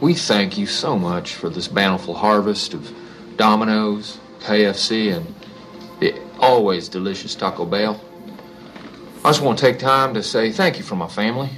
[0.00, 2.90] we thank you so much for this bountiful harvest of
[3.38, 5.34] Domino's, KFC, and
[6.00, 7.98] the always delicious Taco Bell.
[9.24, 11.48] I just want to take time to say thank you for my family,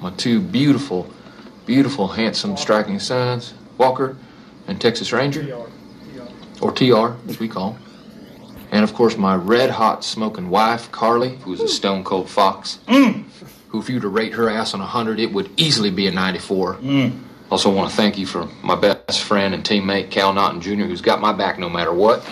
[0.00, 1.08] my two beautiful,
[1.64, 4.16] beautiful, handsome, striking sons, Walker
[4.66, 5.66] and Texas Ranger,
[6.60, 7.82] or TR, as we call him.
[8.72, 12.80] And of course, my red hot smoking wife, Carly, who's a stone cold fox.
[12.88, 13.24] Mm.
[13.68, 16.10] Who, if you were to rate her ass on 100, it would easily be a
[16.10, 16.76] 94.
[16.76, 17.20] Mm.
[17.50, 21.00] Also, want to thank you for my best friend and teammate, Cal Naughton Jr., who's
[21.00, 22.24] got my back no matter what.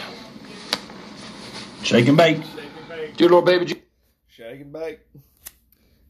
[1.82, 2.40] Shake and bake.
[3.16, 3.66] Dear Lord, baby.
[3.66, 3.82] G-
[4.28, 5.00] Shake and bake.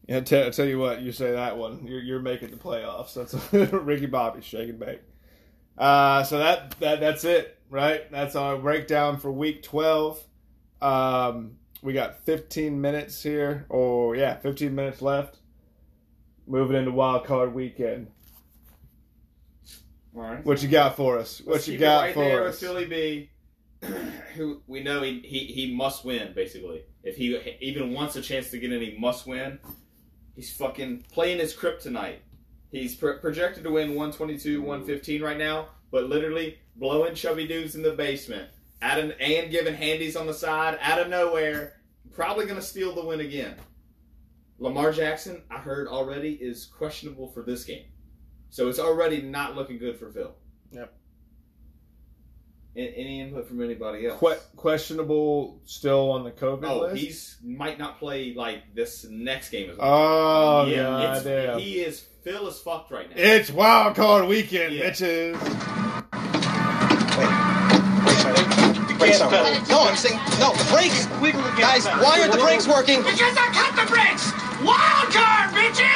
[0.07, 3.13] Yeah, tell, tell you what, you say that one, you're, you're making the playoffs.
[3.15, 3.33] That's
[3.73, 5.01] Ricky Bobby, shake and bake.
[5.77, 8.09] Uh, so that, that that's it, right?
[8.11, 10.23] That's our breakdown for week 12.
[10.81, 15.37] Um, we got 15 minutes here, or yeah, 15 minutes left.
[16.47, 18.07] Moving into wild card weekend.
[20.15, 20.45] Right.
[20.45, 21.41] What you got for us?
[21.43, 22.61] What Let's you got right for there us?
[22.61, 23.29] with Philly B,
[24.35, 26.83] who we know he, he he must win basically.
[27.03, 29.59] If he even wants a chance to get in, he must win.
[30.33, 32.19] He's fucking playing his kryptonite.
[32.71, 37.83] He's pro- projected to win 122, 115 right now, but literally blowing chubby dudes in
[37.83, 38.49] the basement,
[38.81, 41.73] out of, and giving handies on the side out of nowhere.
[42.13, 43.55] Probably gonna steal the win again.
[44.59, 47.83] Lamar Jackson, I heard already, is questionable for this game.
[48.55, 50.33] So it's already not looking good for Phil.
[50.71, 50.93] Yep.
[52.77, 54.17] Any input from anybody else?
[54.17, 56.95] Que- questionable still on the COVID oh, list?
[56.95, 59.87] he's might not play like this next game as well.
[59.91, 61.59] Oh, yeah, God damn.
[61.59, 63.15] he is Phil is fucked right now.
[63.17, 64.89] It's wild card weekend, Yeah.
[64.89, 65.33] bitches.
[68.97, 69.67] Brakes pedal.
[69.67, 71.05] No, I'm saying no The brakes.
[71.59, 72.99] Guys, why aren't the brakes working?
[72.99, 74.31] Because I cut the brakes!
[74.63, 75.94] Wild card, bitches!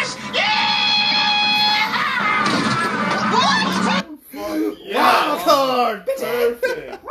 [4.89, 5.35] Yeah!
[5.35, 6.05] Wild card!
[6.05, 7.03] Perfect.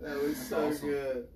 [0.00, 1.28] that was so good.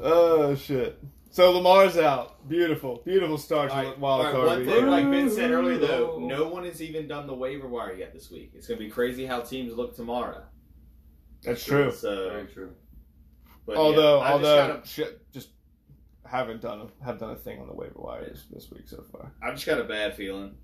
[0.00, 0.98] Oh shit.
[1.30, 2.48] So Lamar's out.
[2.48, 6.18] Beautiful, beautiful start to wild All right, card one thing, like Ben said earlier, though,
[6.20, 8.52] no one has even done the waiver wire yet this week.
[8.54, 10.42] It's going to be crazy how teams look tomorrow.
[11.42, 11.92] That's true.
[11.92, 12.72] So, Very true.
[13.66, 15.50] but although, yeah, I just although, got a- shit, just
[16.24, 19.30] haven't done a, have done a thing on the waiver wires this week so far.
[19.42, 20.56] I've just got a bad feeling.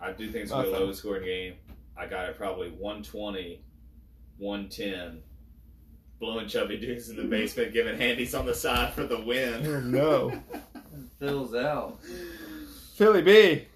[0.00, 1.54] I do think it's going to be a low scoring game.
[1.96, 3.62] I got it probably 120,
[4.38, 5.22] 110.
[6.18, 9.66] Blowing chubby dudes in the basement, giving handies on the side for the win.
[9.66, 10.42] Oh, no.
[11.18, 11.98] Phil's out.
[12.94, 13.66] Philly B.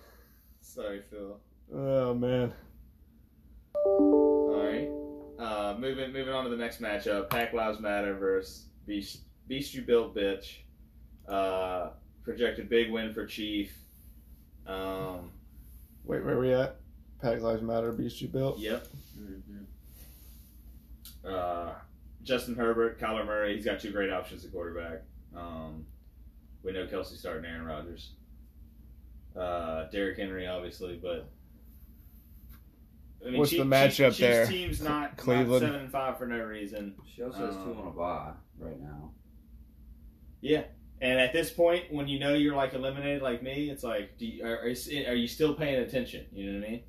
[0.61, 1.41] Sorry, Phil.
[1.75, 2.53] Oh man.
[3.75, 4.89] All right.
[5.39, 7.31] Uh, moving moving on to the next matchup.
[7.31, 10.59] Pack Lives Matter versus Beast Beast You Built Bitch.
[11.29, 11.91] Uh,
[12.23, 13.77] projected big win for Chief.
[14.67, 15.31] Um,
[16.05, 16.77] Wait, where are we at?
[17.21, 18.59] Pack Lives Matter, Beast You Built.
[18.59, 18.87] yep.
[21.25, 21.73] Uh,
[22.23, 23.57] Justin Herbert, Kyler Murray.
[23.57, 25.03] He's got two great options at quarterback.
[25.35, 25.87] Um,
[26.63, 28.13] we know Kelsey starting Aaron Rodgers.
[29.37, 31.31] Uh, Derrick Henry, obviously, but.
[33.27, 34.47] I What's the matchup Chiefs there?
[34.47, 35.51] Team's not, Cleveland.
[35.51, 36.95] not seven and five for no reason.
[37.13, 39.11] She also has two Um, on a bye right now.
[40.43, 40.65] Yeah,
[41.01, 44.27] and at this point, when you know you're like eliminated, like me, it's like, do
[44.27, 46.27] you, are, are are you still paying attention?
[46.31, 46.83] You know what I mean?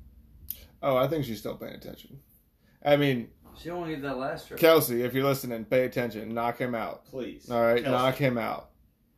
[0.82, 2.18] Oh, I think she's still paying attention.
[2.84, 4.60] I mean, She only did that last trip.
[4.60, 6.32] Kelsey, if you're listening, pay attention.
[6.32, 7.04] Knock him out.
[7.06, 7.50] Please.
[7.50, 7.90] All right, Kelsey.
[7.90, 8.70] knock him out.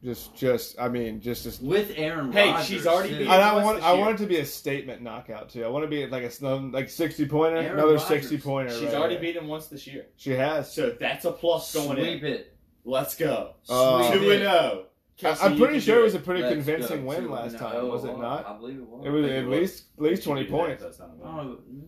[0.02, 1.62] Just, just, I mean, just, just.
[1.62, 4.00] With Aaron Hey, Rodgers, she's already beat- And I want, I year?
[4.00, 5.62] want it to be a statement knockout too.
[5.62, 8.08] I want to be like a like sixty pointer, Aaron another Rodgers.
[8.08, 8.72] sixty pointer.
[8.72, 9.22] She's right already there.
[9.24, 10.72] beat him once this year, She has.
[10.72, 12.32] so that's a plus going Sweep in.
[12.32, 12.56] it.
[12.86, 13.56] Let's go.
[13.68, 14.86] Uh, Two and zero.
[15.20, 17.72] Kelsey, I'm pretty sure it was a pretty Let's convincing win Two last and time,
[17.76, 18.58] oh, was it I not?
[18.60, 19.06] believe it was.
[19.06, 19.58] It was I think at was.
[19.60, 20.82] least at least twenty points.
[20.82, 21.36] that's not a I win.
[21.36, 21.84] don't know.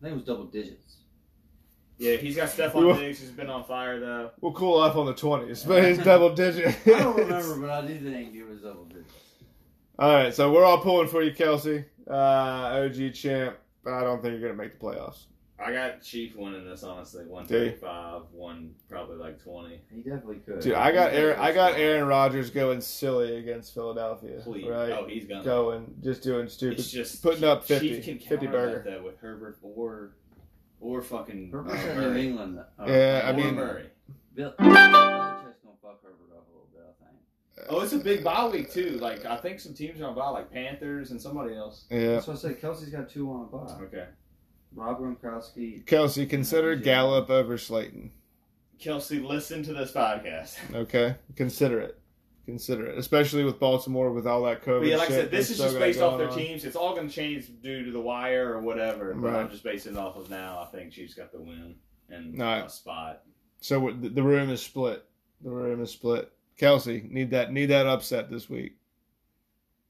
[0.00, 0.96] I think it was double digits.
[1.98, 4.30] Yeah, he's got We Stephon will- Diggs, who's been on fire though.
[4.40, 6.76] We'll cool off on the twenties, but it's double digit.
[6.86, 9.12] I don't remember, but I do think it was double digits.
[9.98, 12.12] All right, so we're all pulling for you, Kelsey, uh,
[12.84, 13.56] OG champ.
[13.84, 15.26] But I don't think you're gonna make the playoffs.
[15.64, 19.80] I got Chief winning this honestly, one thirty-five, one probably like twenty.
[19.90, 20.60] He definitely could.
[20.60, 21.38] Dude, I got Aaron.
[21.38, 24.40] I got Aaron Rodgers going silly against Philadelphia.
[24.42, 24.66] Please.
[24.68, 24.90] Right?
[24.92, 25.44] Oh, he's gonna.
[25.44, 28.90] going, just doing stupid, It's just putting up 50, Chief can 50 counter burger.
[28.90, 30.16] that, with Herbert or
[30.80, 32.26] or fucking Herbert's uh, in New Murray.
[32.26, 32.58] England.
[32.58, 33.86] Uh, Yeah, I mean- Murray.
[34.34, 34.62] Bill, Belichick's
[35.62, 37.68] gonna fuck Herbert up a little bit, I think.
[37.70, 38.98] Oh, it's a big bye week too.
[39.00, 41.84] Like I think some teams are on bye, like Panthers and somebody else.
[41.90, 42.60] Yeah, That's what I said.
[42.60, 43.84] Kelsey's got two on a bye.
[43.84, 44.06] Okay,
[44.74, 45.84] Rob Gronkowski.
[45.86, 48.10] Kelsey, consider Gallup over Slayton.
[48.78, 50.56] Kelsey, listen to this podcast.
[50.74, 51.98] Okay, consider it.
[52.46, 54.80] consider it, especially with Baltimore with all that COVID.
[54.80, 56.36] But yeah, like I said, this is just based off their on.
[56.36, 56.64] teams.
[56.64, 59.14] It's all going to change due to the wire or whatever.
[59.14, 59.50] But I'm Right.
[59.50, 60.58] just basing it off of now.
[60.60, 61.76] I think Chiefs got the win
[62.08, 62.64] and Right.
[62.66, 63.22] a spot.
[63.60, 65.04] So the the room is split.
[65.42, 66.32] The room is split.
[66.56, 68.76] Kelsey need that need that upset this week.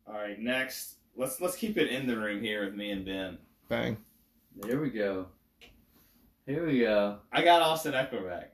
[0.07, 3.39] All right, next, let's let's keep it in the room here with me and Ben.
[3.69, 3.97] Bang.
[4.57, 5.27] There we go.
[6.47, 7.19] Here we go.
[7.33, 8.53] I got Austin Ekeler back.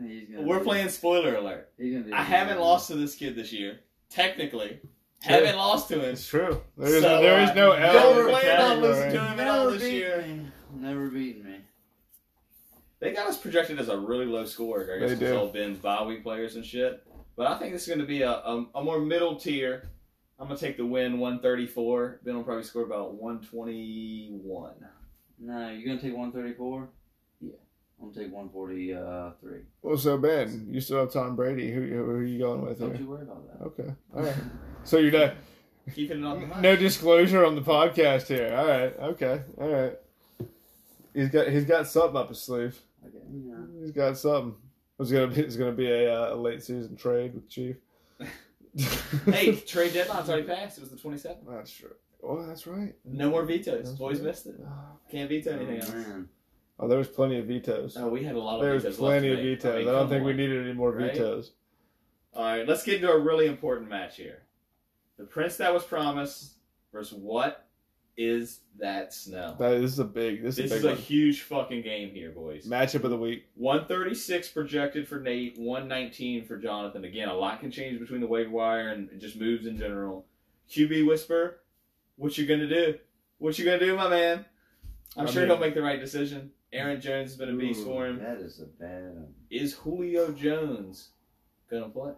[0.00, 1.72] He's gonna We're do- playing spoiler alert.
[1.78, 2.62] He's gonna I haven't good.
[2.62, 3.80] lost to this kid this year.
[4.10, 4.80] Technically,
[5.22, 6.12] haven't lost to him.
[6.12, 6.62] It's true.
[6.76, 9.20] There is So, there is uh, no don't L in the plan on losing to
[9.24, 10.22] him at all Never this year.
[10.26, 10.46] me.
[10.76, 11.56] Never beaten me.
[13.00, 14.82] They got us projected as a really low score.
[14.94, 15.36] I guess They it's do.
[15.36, 17.04] all Ben's bye week players and shit.
[17.36, 19.88] But I think this is going to be a, a, a more middle tier.
[20.40, 22.20] I'm going to take the win 134.
[22.24, 24.72] Ben will probably score about 121.
[25.40, 26.88] No, you're gonna take 134?
[27.40, 27.50] Yeah.
[28.00, 29.60] I'm gonna take 143.
[29.82, 31.70] Well, so Ben, you still have Tom Brady.
[31.72, 33.00] Who, who are you going with Don't here?
[33.02, 33.64] you worry about that.
[33.66, 33.94] Okay.
[34.14, 34.34] All right.
[34.84, 35.34] So you're not
[35.94, 36.58] Keeping it on the mic.
[36.58, 38.54] no disclosure on the podcast here.
[38.56, 38.98] All right.
[39.12, 39.42] Okay.
[39.60, 39.98] All right.
[41.14, 42.78] He's got he's got something up his sleeve.
[43.06, 43.18] Okay.
[43.32, 43.54] Yeah.
[43.80, 44.54] He's got something.
[45.00, 47.76] It's gonna be it's gonna be a, uh, a late season trade with Chief.
[49.26, 50.78] hey, trade deadline's already passed.
[50.78, 51.36] It was the 27th.
[51.48, 51.94] That's true.
[52.22, 52.94] Oh, that's right.
[53.04, 53.84] No more vetoes.
[53.84, 54.26] That's Boys right.
[54.26, 54.56] missed it.
[54.66, 54.92] Ah.
[55.10, 55.90] Can't veto anything oh, else.
[55.92, 56.28] Man.
[56.80, 57.96] Oh, there was plenty of vetoes.
[57.98, 59.74] Oh, we had a lot of There was plenty of to vetoes.
[59.74, 61.12] I, mean, don't come think we needed any more Right?
[61.12, 61.52] vetoes.
[62.34, 64.42] All right, let's get into a really important match here.
[65.16, 66.52] The prince that was promised
[66.92, 67.66] versus what
[68.16, 69.56] is that smell?
[69.58, 70.42] That, this is a big.
[70.42, 72.66] This, This is is a a huge fucking game here, boys.
[72.66, 73.46] matchup of the week.
[73.54, 77.04] 136 projected for Nate, 119 for Jonathan.
[77.04, 80.26] Again, a lot can change between the waiver wire and just moves in general.
[80.70, 81.60] QB Whisper,
[82.18, 82.98] what you gonna do?
[83.38, 84.44] What you gonna do, my man?
[85.16, 86.50] I'm I sure mean- he'll make the right decision.
[86.72, 88.18] Aaron Jones has been a beast for him.
[88.18, 89.32] That is a bad one.
[89.50, 91.08] Is Julio Jones
[91.70, 92.12] gonna play?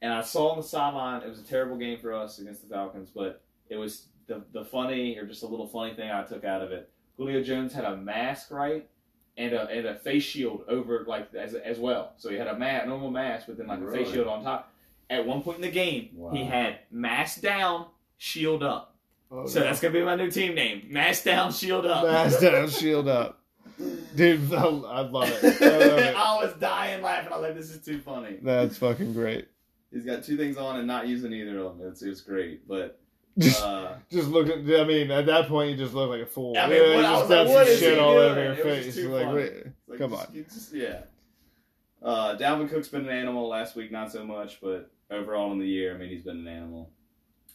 [0.00, 2.72] And I saw on the sideline, it was a terrible game for us against the
[2.72, 6.44] Falcons, but it was the the funny or just a little funny thing I took
[6.44, 6.90] out of it.
[7.16, 8.88] Julio Jones had a mask right
[9.36, 12.12] and a and a face shield over like as as well.
[12.18, 14.70] So he had a ma- normal mask, but then like a face shield on top.
[15.10, 16.30] At one point in the game, Wow.
[16.32, 17.86] he had mask down,
[18.18, 18.96] shield up.
[19.30, 19.66] Oh, so no.
[19.66, 22.04] that's gonna be my new team name: mask down, shield up.
[22.04, 23.40] Mask down, shield up.
[24.14, 25.62] Dude, I, I love it.
[25.62, 26.14] I love it.
[26.16, 27.32] I was dying laughing.
[27.32, 29.48] I was like, "This is too funny." That's fucking great.
[29.92, 31.88] He's got two things on and not using either of them.
[31.88, 33.00] It's, it's great, but
[33.38, 34.58] Just, uh, just look at.
[34.58, 36.56] I mean, at that point, you just look like a fool.
[36.58, 38.52] I mean, yeah, what- I just was like, have what he shit all over your
[38.52, 38.84] It was face.
[38.86, 39.36] just too like, funny.
[39.36, 40.34] wait, like, come just- on.
[40.34, 41.00] just- yeah.
[42.02, 45.66] Uh, Dalvin Cook's been an animal last week, not so much, but overall in the
[45.66, 46.90] year, I mean, he's been an animal.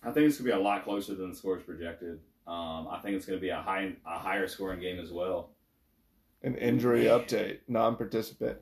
[0.03, 2.19] I think it's gonna be a lot closer than the scores projected.
[2.47, 5.51] Um, I think it's gonna be a high, a higher scoring game as well.
[6.41, 7.59] An injury update.
[7.67, 8.57] Non-participant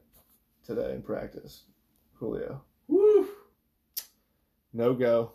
[0.65, 1.63] today in practice.
[2.15, 2.63] Julio.
[2.87, 3.27] Woo!
[4.73, 5.33] No go.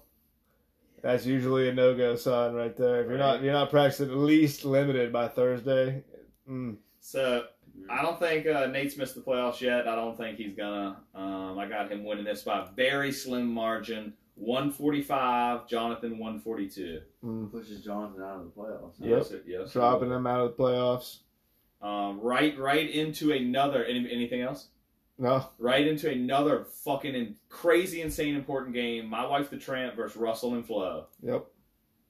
[1.02, 3.02] That's usually a no go sign right there.
[3.02, 6.04] If you're not you're not practicing at least limited by Thursday.
[6.48, 6.76] Mm.
[7.00, 7.44] So
[7.90, 9.88] I don't think uh, Nate's missed the playoffs yet.
[9.88, 11.00] I don't think he's gonna.
[11.14, 15.66] Um, I got him winning this by very slim margin, one forty five.
[15.68, 17.00] Jonathan one forty two.
[17.24, 17.50] Mm.
[17.52, 18.94] Pushes Jonathan out of the playoffs.
[19.00, 19.06] huh?
[19.06, 19.72] Yes, it- yes.
[19.72, 20.16] Dropping will.
[20.16, 21.18] them out of the playoffs.
[21.80, 23.84] Um, right, right into another.
[23.84, 24.68] Any, anything else?
[25.18, 25.46] No.
[25.58, 29.06] Right into another fucking in, crazy, insane, important game.
[29.08, 31.06] My wife, the Tramp, versus Russell and Flo.
[31.22, 31.44] Yep.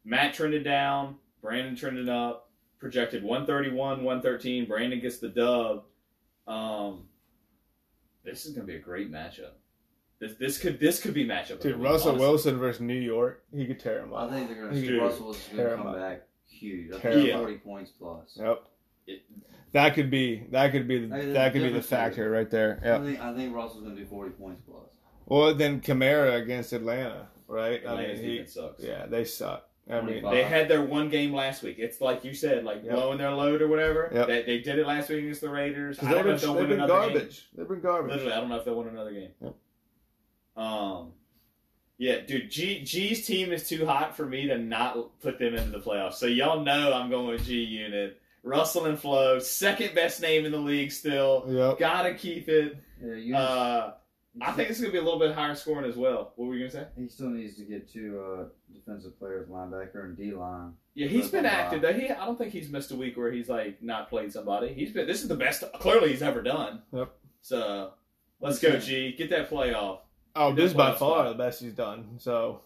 [0.04, 1.16] Matt trended down.
[1.40, 2.50] Brandon trended up.
[2.78, 4.66] Projected 131, 113.
[4.66, 5.84] Brandon gets the dub.
[6.46, 7.04] Um,
[8.24, 9.52] this is gonna be a great matchup.
[10.22, 11.54] This this could this could be matchup.
[11.54, 12.26] of Dude, week, Russell honestly.
[12.28, 13.42] Wilson versus New York.
[13.52, 14.30] He could tear him up.
[14.30, 14.68] I think they're gonna.
[14.72, 15.96] could see Russell is going to come up.
[15.96, 16.92] back huge.
[16.94, 17.40] I think him up.
[17.42, 18.36] 40 points plus.
[18.36, 18.62] Yep.
[19.08, 19.22] It-
[19.72, 22.78] That could be that could be That is that could be the factor right there.
[22.84, 24.90] I think I think Russell's going to do 40 points plus.
[25.26, 27.82] Well, then Kamara against Atlanta, right?
[27.84, 28.84] Atlanta's I mean, he, defense sucks.
[28.84, 29.68] yeah, they suck.
[29.90, 31.76] I mean, They had their one game last week.
[31.80, 32.94] It's like you said, like Yep.
[32.94, 34.08] blowing their load or whatever.
[34.14, 34.26] Yep.
[34.28, 35.98] They, they did it last week against the Raiders.
[35.98, 37.12] I don't know they've if been, they'll they've win been another game.
[37.18, 37.48] garbage.
[37.56, 38.10] They've been garbage.
[38.12, 39.30] Literally, I don't know if they'll win another game.
[39.42, 39.54] Yep.
[40.56, 41.12] Um,
[41.98, 45.70] yeah, dude, G G's team is too hot for me to not put them into
[45.70, 46.14] the playoffs.
[46.14, 48.18] So y'all know I'm going with G Unit.
[48.44, 51.44] Russell and Flo, second best name in the league still.
[51.48, 51.78] Yep.
[51.78, 52.76] Gotta keep it.
[53.00, 53.94] Yeah, you Uh,
[54.40, 56.32] I think it's gonna be a little bit higher scoring as well.
[56.36, 56.86] What were you gonna say?
[57.00, 60.72] he still needs to get two uh, defensive players, linebacker and D line.
[60.94, 61.82] Yeah, he's been active.
[61.82, 61.92] Though.
[61.92, 64.74] He, I don't think he's missed a week where he's like not played somebody.
[64.74, 65.06] He's been.
[65.06, 65.62] This is the best.
[65.74, 66.82] Clearly, he's ever done.
[66.92, 67.14] Yep.
[67.42, 67.92] So
[68.40, 69.12] let's go, G.
[69.12, 69.98] Get that playoff.
[70.34, 72.18] Oh, Get this is by far the best he's done.
[72.18, 72.62] So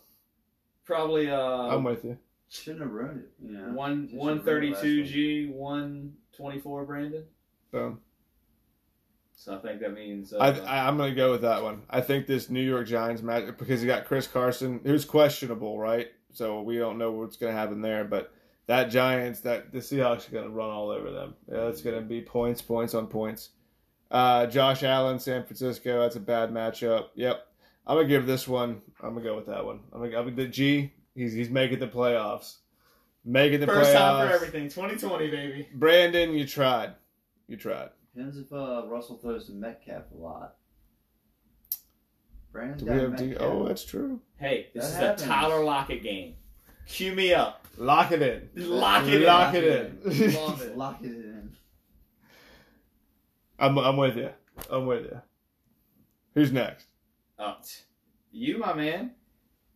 [0.85, 1.31] Probably.
[1.31, 2.17] Uh, I'm with you.
[2.49, 3.31] Shouldn't have ruined it.
[3.45, 3.67] Yeah.
[3.67, 3.73] know?
[3.73, 5.07] One Just one ruined it thirty last two week.
[5.07, 7.25] G one twenty four Brandon.
[7.73, 8.01] Boom.
[9.35, 11.83] So I think that means uh, I, I, I'm going to go with that one.
[11.91, 16.09] I think this New York Giants match because you got Chris Carson, who's questionable, right?
[16.33, 18.05] So we don't know what's going to happen there.
[18.05, 18.33] But
[18.67, 21.35] that Giants, that the Seahawks are going to run all over them.
[21.51, 23.51] Yeah, it's going to be points, points on points.
[24.11, 26.01] Uh, Josh Allen, San Francisco.
[26.01, 27.09] That's a bad matchup.
[27.15, 27.47] Yep.
[27.87, 28.81] I'm gonna give this one.
[29.03, 29.81] I'm gonna go with that one.
[29.93, 30.93] I'm gonna, I'm gonna the G.
[31.15, 32.57] He's he's making the playoffs.
[33.25, 33.95] Making the first playoffs.
[33.95, 34.65] time for everything.
[34.69, 35.69] 2020, baby.
[35.75, 36.95] Brandon, you tried.
[37.49, 37.91] You tried.
[38.15, 40.55] Depends if uh, Russell throws to Metcalf a lot.
[42.53, 43.25] Brandon's Do we have D?
[43.27, 43.51] Metcalf.
[43.53, 44.21] Oh, that's true.
[44.39, 45.23] Hey, this That is happens.
[45.23, 46.35] a Tyler Lockett game.
[46.87, 47.67] Cue me up.
[47.79, 48.49] Lock it in.
[48.55, 49.65] Lock it Lock in.
[49.65, 50.35] it in.
[50.35, 50.77] Love it.
[50.79, 51.51] Lock it in.
[53.59, 54.31] I'm I'm with you.
[54.71, 55.21] I'm with you.
[56.35, 56.87] Who's next?
[57.39, 57.83] Oh, t-
[58.33, 59.13] you, my man.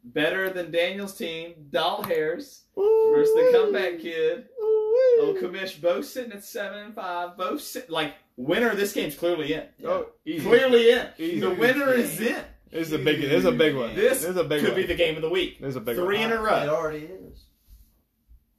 [0.03, 4.47] Better than Daniel's team, Doll Hairs versus the comeback kid.
[4.59, 7.37] Oh, Kamish both sitting at seven and five.
[7.37, 8.75] Both sit like winner.
[8.75, 9.65] This game's clearly in.
[9.85, 10.43] Oh, easy.
[10.47, 11.07] Clearly in.
[11.19, 11.41] Easy.
[11.41, 12.43] The winner is in.
[12.73, 13.21] This is a big.
[13.21, 13.95] This is a big one.
[13.95, 14.81] This, is a big could one.
[14.81, 15.61] be the game of the week.
[15.61, 16.33] This is a big Three one.
[16.33, 16.63] in a row.
[16.63, 17.45] It already is.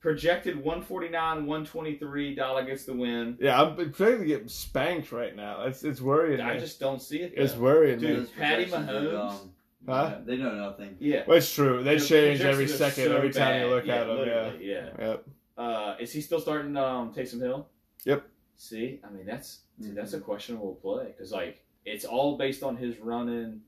[0.01, 2.35] Projected 149, 123.
[2.35, 3.37] Dollar gets the win.
[3.39, 5.63] Yeah, I'm expecting to get spanked right now.
[5.65, 6.59] It's it's worrying I me.
[6.59, 7.33] just don't see it.
[7.37, 8.27] It's worrying Dude, me.
[8.37, 9.11] Patty Mahomes.
[9.11, 9.51] dumb.
[9.87, 10.17] Huh?
[10.25, 10.95] They know nothing.
[10.99, 11.23] Yeah.
[11.27, 11.83] Well, it's true.
[11.83, 14.27] They The change every second, so every time you look Yeah, at them.
[14.27, 14.51] Yeah.
[14.59, 14.89] yeah.
[15.07, 15.25] Yep.
[15.57, 17.67] Uh, is he still starting um, Taysom Hill?
[18.05, 18.23] Yep.
[18.55, 20.25] See, I mean that's see, that's a Mm-hmm.
[20.25, 23.61] questionable play because like it's all based on his running.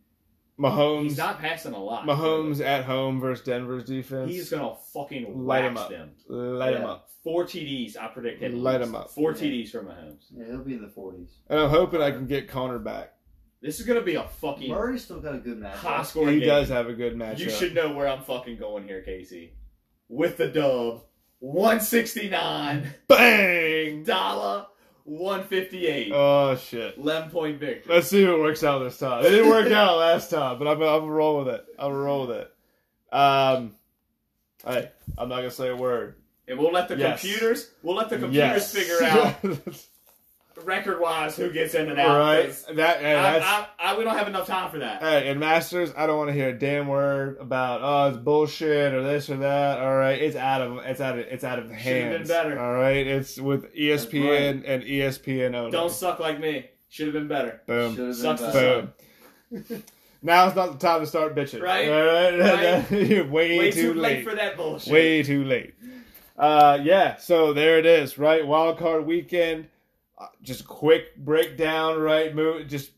[0.59, 1.03] Mahomes.
[1.03, 2.05] He's not passing a lot.
[2.05, 4.29] Mahomes at home versus Denver's defense.
[4.31, 5.89] He's gonna fucking Light wax him up.
[5.89, 6.11] them.
[6.27, 6.87] Light him Yeah.
[6.91, 7.09] up.
[7.23, 8.43] Four TDs, I predict.
[8.43, 9.09] at Light him up.
[9.09, 9.37] Four Yeah.
[9.37, 10.25] TDs for Mahomes.
[10.31, 11.37] Yeah, he'll be in the 40s.
[11.49, 13.13] And I'm hoping I can get Connor back.
[13.61, 15.77] This is gonna be a fucking Murray's still got a good match.
[15.77, 16.49] high scoring He game.
[16.49, 17.39] does have a good matchup.
[17.39, 19.53] You should know where I'm fucking going here, Casey.
[20.09, 21.03] With the dub,
[21.39, 24.03] 169 Bang!
[24.03, 24.65] dollar,
[25.05, 26.11] 158.
[26.13, 26.97] Oh shit.
[26.97, 27.93] 11 point victory.
[27.95, 29.25] Let's see if it works out this time.
[29.25, 31.65] It didn't work out last time, but I'm I'm gonna roll with it.
[31.77, 32.53] I'm roll with it.
[33.15, 33.75] Um,
[34.65, 36.15] hey, I'm not gonna say a word.
[36.47, 37.21] And we'll let the Yes.
[37.21, 38.73] computers, we'll let the computers Yes.
[38.73, 39.35] figure out
[40.63, 42.17] record wise who gets in and out.
[42.17, 42.65] Right.
[42.75, 45.01] That hey, I, that's I, I, we don't have enough time for that.
[45.01, 48.93] Hey, and Masters, I don't want to hear a damn word about oh it's bullshit
[48.93, 49.79] or this or that.
[49.79, 52.27] All right, it's out of it's out of it's out of been hands.
[52.27, 52.59] better.
[52.59, 55.71] All right, it's with ESPN and ESPN only.
[55.71, 56.69] Don't suck like me.
[56.89, 57.61] Should have been better.
[57.65, 57.95] Boom.
[57.95, 58.93] Should've been Sucks to better.
[59.51, 59.83] Boom.
[60.21, 61.61] Now's not the time to start bitching.
[61.61, 61.89] Right?
[61.89, 62.89] All right?
[62.89, 63.09] Right.
[63.09, 64.93] You're way, Way too, too late for that bullshit.
[64.93, 65.73] Way too late.
[66.37, 67.17] Uh, yeah.
[67.17, 68.17] So there it is.
[68.17, 69.67] Right, wild card weekend.
[70.23, 71.99] Uh, just quick breakdown.
[71.99, 72.67] Right, move.
[72.67, 72.91] Just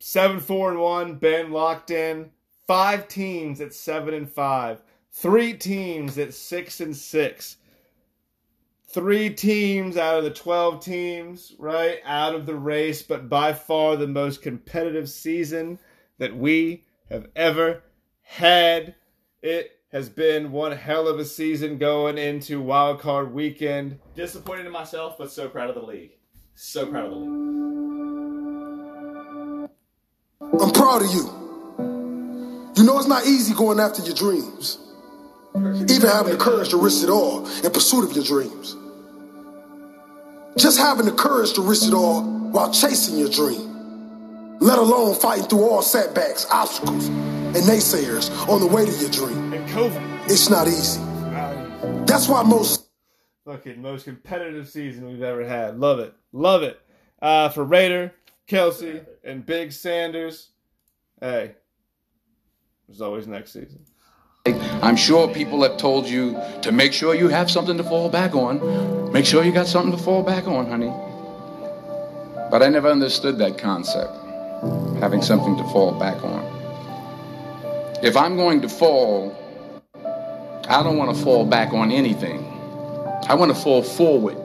[0.00, 1.14] seven, four, and one.
[1.14, 2.30] Ben locked in.
[2.66, 4.82] Five teams at seven and five.
[5.12, 7.58] Three teams at six and six.
[8.88, 11.98] Three teams out of the 12 teams, right?
[12.04, 15.78] Out of the race, but by far the most competitive season
[16.18, 17.82] that we have ever
[18.22, 18.94] had.
[19.42, 24.00] It has been one hell of a season going into wild card weekend.
[24.14, 26.15] Disappointed in myself, but so proud of the league.
[26.58, 27.30] So proud of the league.
[30.58, 31.24] I'm proud of you.
[32.76, 34.78] You know it's not easy going after your dreams.
[35.54, 38.74] Even having the courage to risk it all in pursuit of your dreams.
[40.56, 44.58] Just having the courage to risk it all while chasing your dream.
[44.58, 49.52] Let alone fighting through all setbacks, obstacles, and naysayers on the way to your dream.
[49.52, 50.30] And COVID.
[50.30, 51.02] It's not easy.
[52.06, 52.85] That's why most
[53.46, 55.78] Fucking most competitive season we've ever had.
[55.78, 56.12] Love it.
[56.32, 56.80] Love it.
[57.22, 58.12] Uh, for Raider,
[58.48, 60.48] Kelsey, and Big Sanders.
[61.20, 61.52] Hey,
[62.88, 63.84] there's always next season.
[64.82, 68.34] I'm sure people have told you to make sure you have something to fall back
[68.34, 69.12] on.
[69.12, 70.92] Make sure you got something to fall back on, honey.
[72.50, 74.12] But I never understood that concept,
[74.98, 78.00] having something to fall back on.
[78.02, 79.32] If I'm going to fall,
[80.68, 82.45] I don't want to fall back on anything.
[83.28, 84.36] I want to fall forward.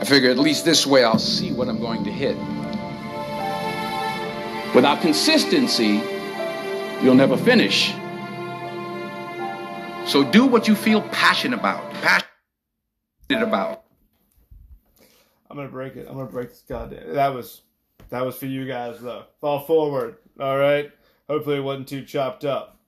[0.00, 2.36] I figure at least this way I'll see what I'm going to hit.
[4.74, 6.00] Without consistency,
[7.02, 7.92] you'll never finish.
[10.08, 11.92] So do what you feel passionate about.
[11.94, 13.84] Passionate about.
[15.50, 16.06] I'm gonna break it.
[16.08, 17.14] I'm gonna break this goddamn.
[17.14, 17.62] That was,
[18.10, 19.24] that was for you guys though.
[19.40, 20.18] Fall forward.
[20.38, 20.92] All right.
[21.28, 22.78] Hopefully it wasn't too chopped up.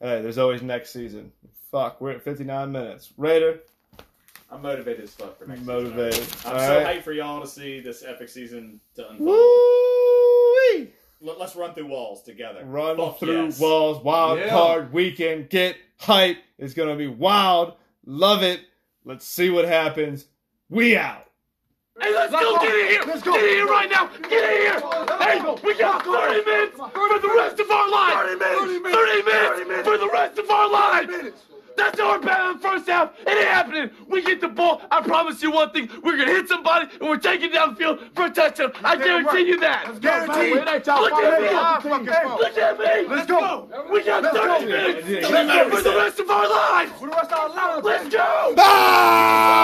[0.00, 1.32] Hey, there's always next season.
[1.70, 3.12] Fuck, we're at 59 minutes.
[3.16, 3.60] Raider,
[4.52, 6.14] I'm motivated as fuck for next motivated.
[6.14, 6.38] season.
[6.46, 6.98] I'm All so right.
[6.98, 9.28] hyped for y'all to see this epic season to unfold.
[9.28, 10.90] Woo-wee.
[11.20, 12.64] Let, us run through walls together.
[12.64, 13.60] Run Fuck through yes.
[13.60, 14.02] walls.
[14.02, 14.48] Wild Yeah.
[14.50, 15.50] card weekend.
[15.50, 16.38] Get hype.
[16.58, 17.74] It's gonna be wild.
[18.06, 18.60] Love it.
[19.04, 20.26] Let's see what happens.
[20.68, 21.26] We out.
[22.00, 22.56] Hey, let's, Let's go.
[22.56, 22.62] go.
[22.62, 23.02] Get in here.
[23.06, 23.32] Let's go.
[23.32, 24.06] Get in here right now.
[24.06, 24.80] Get in here.
[25.20, 28.40] Hey, we got 30 minutes for the rest of our lives.
[28.42, 28.96] 30 minutes.
[28.96, 29.88] 30 minutes, 30 minutes.
[29.88, 31.32] for the rest of our lives.
[31.80, 33.12] That's our bad in the first half.
[33.20, 33.90] It ain't happening.
[34.06, 34.82] We get the ball.
[34.90, 35.88] I promise you one thing.
[36.02, 38.72] We're going to hit somebody and we're taking down the field for a touchdown.
[38.84, 39.46] I Damn guarantee right.
[39.46, 39.84] you that.
[39.86, 40.56] Let's go, Guaranteed.
[40.68, 42.12] It y'all Look at It ain't y'all fucking me.
[42.12, 42.40] fault.
[42.40, 43.08] Look at me.
[43.08, 43.86] Let's go.
[43.90, 44.66] We got Let's 30 go.
[44.66, 46.92] minutes Yeah, to yeah, live for the rest of our lives.
[46.92, 47.84] For the rest of our lives.
[47.86, 48.54] Let's go.
[48.58, 49.60] Ah!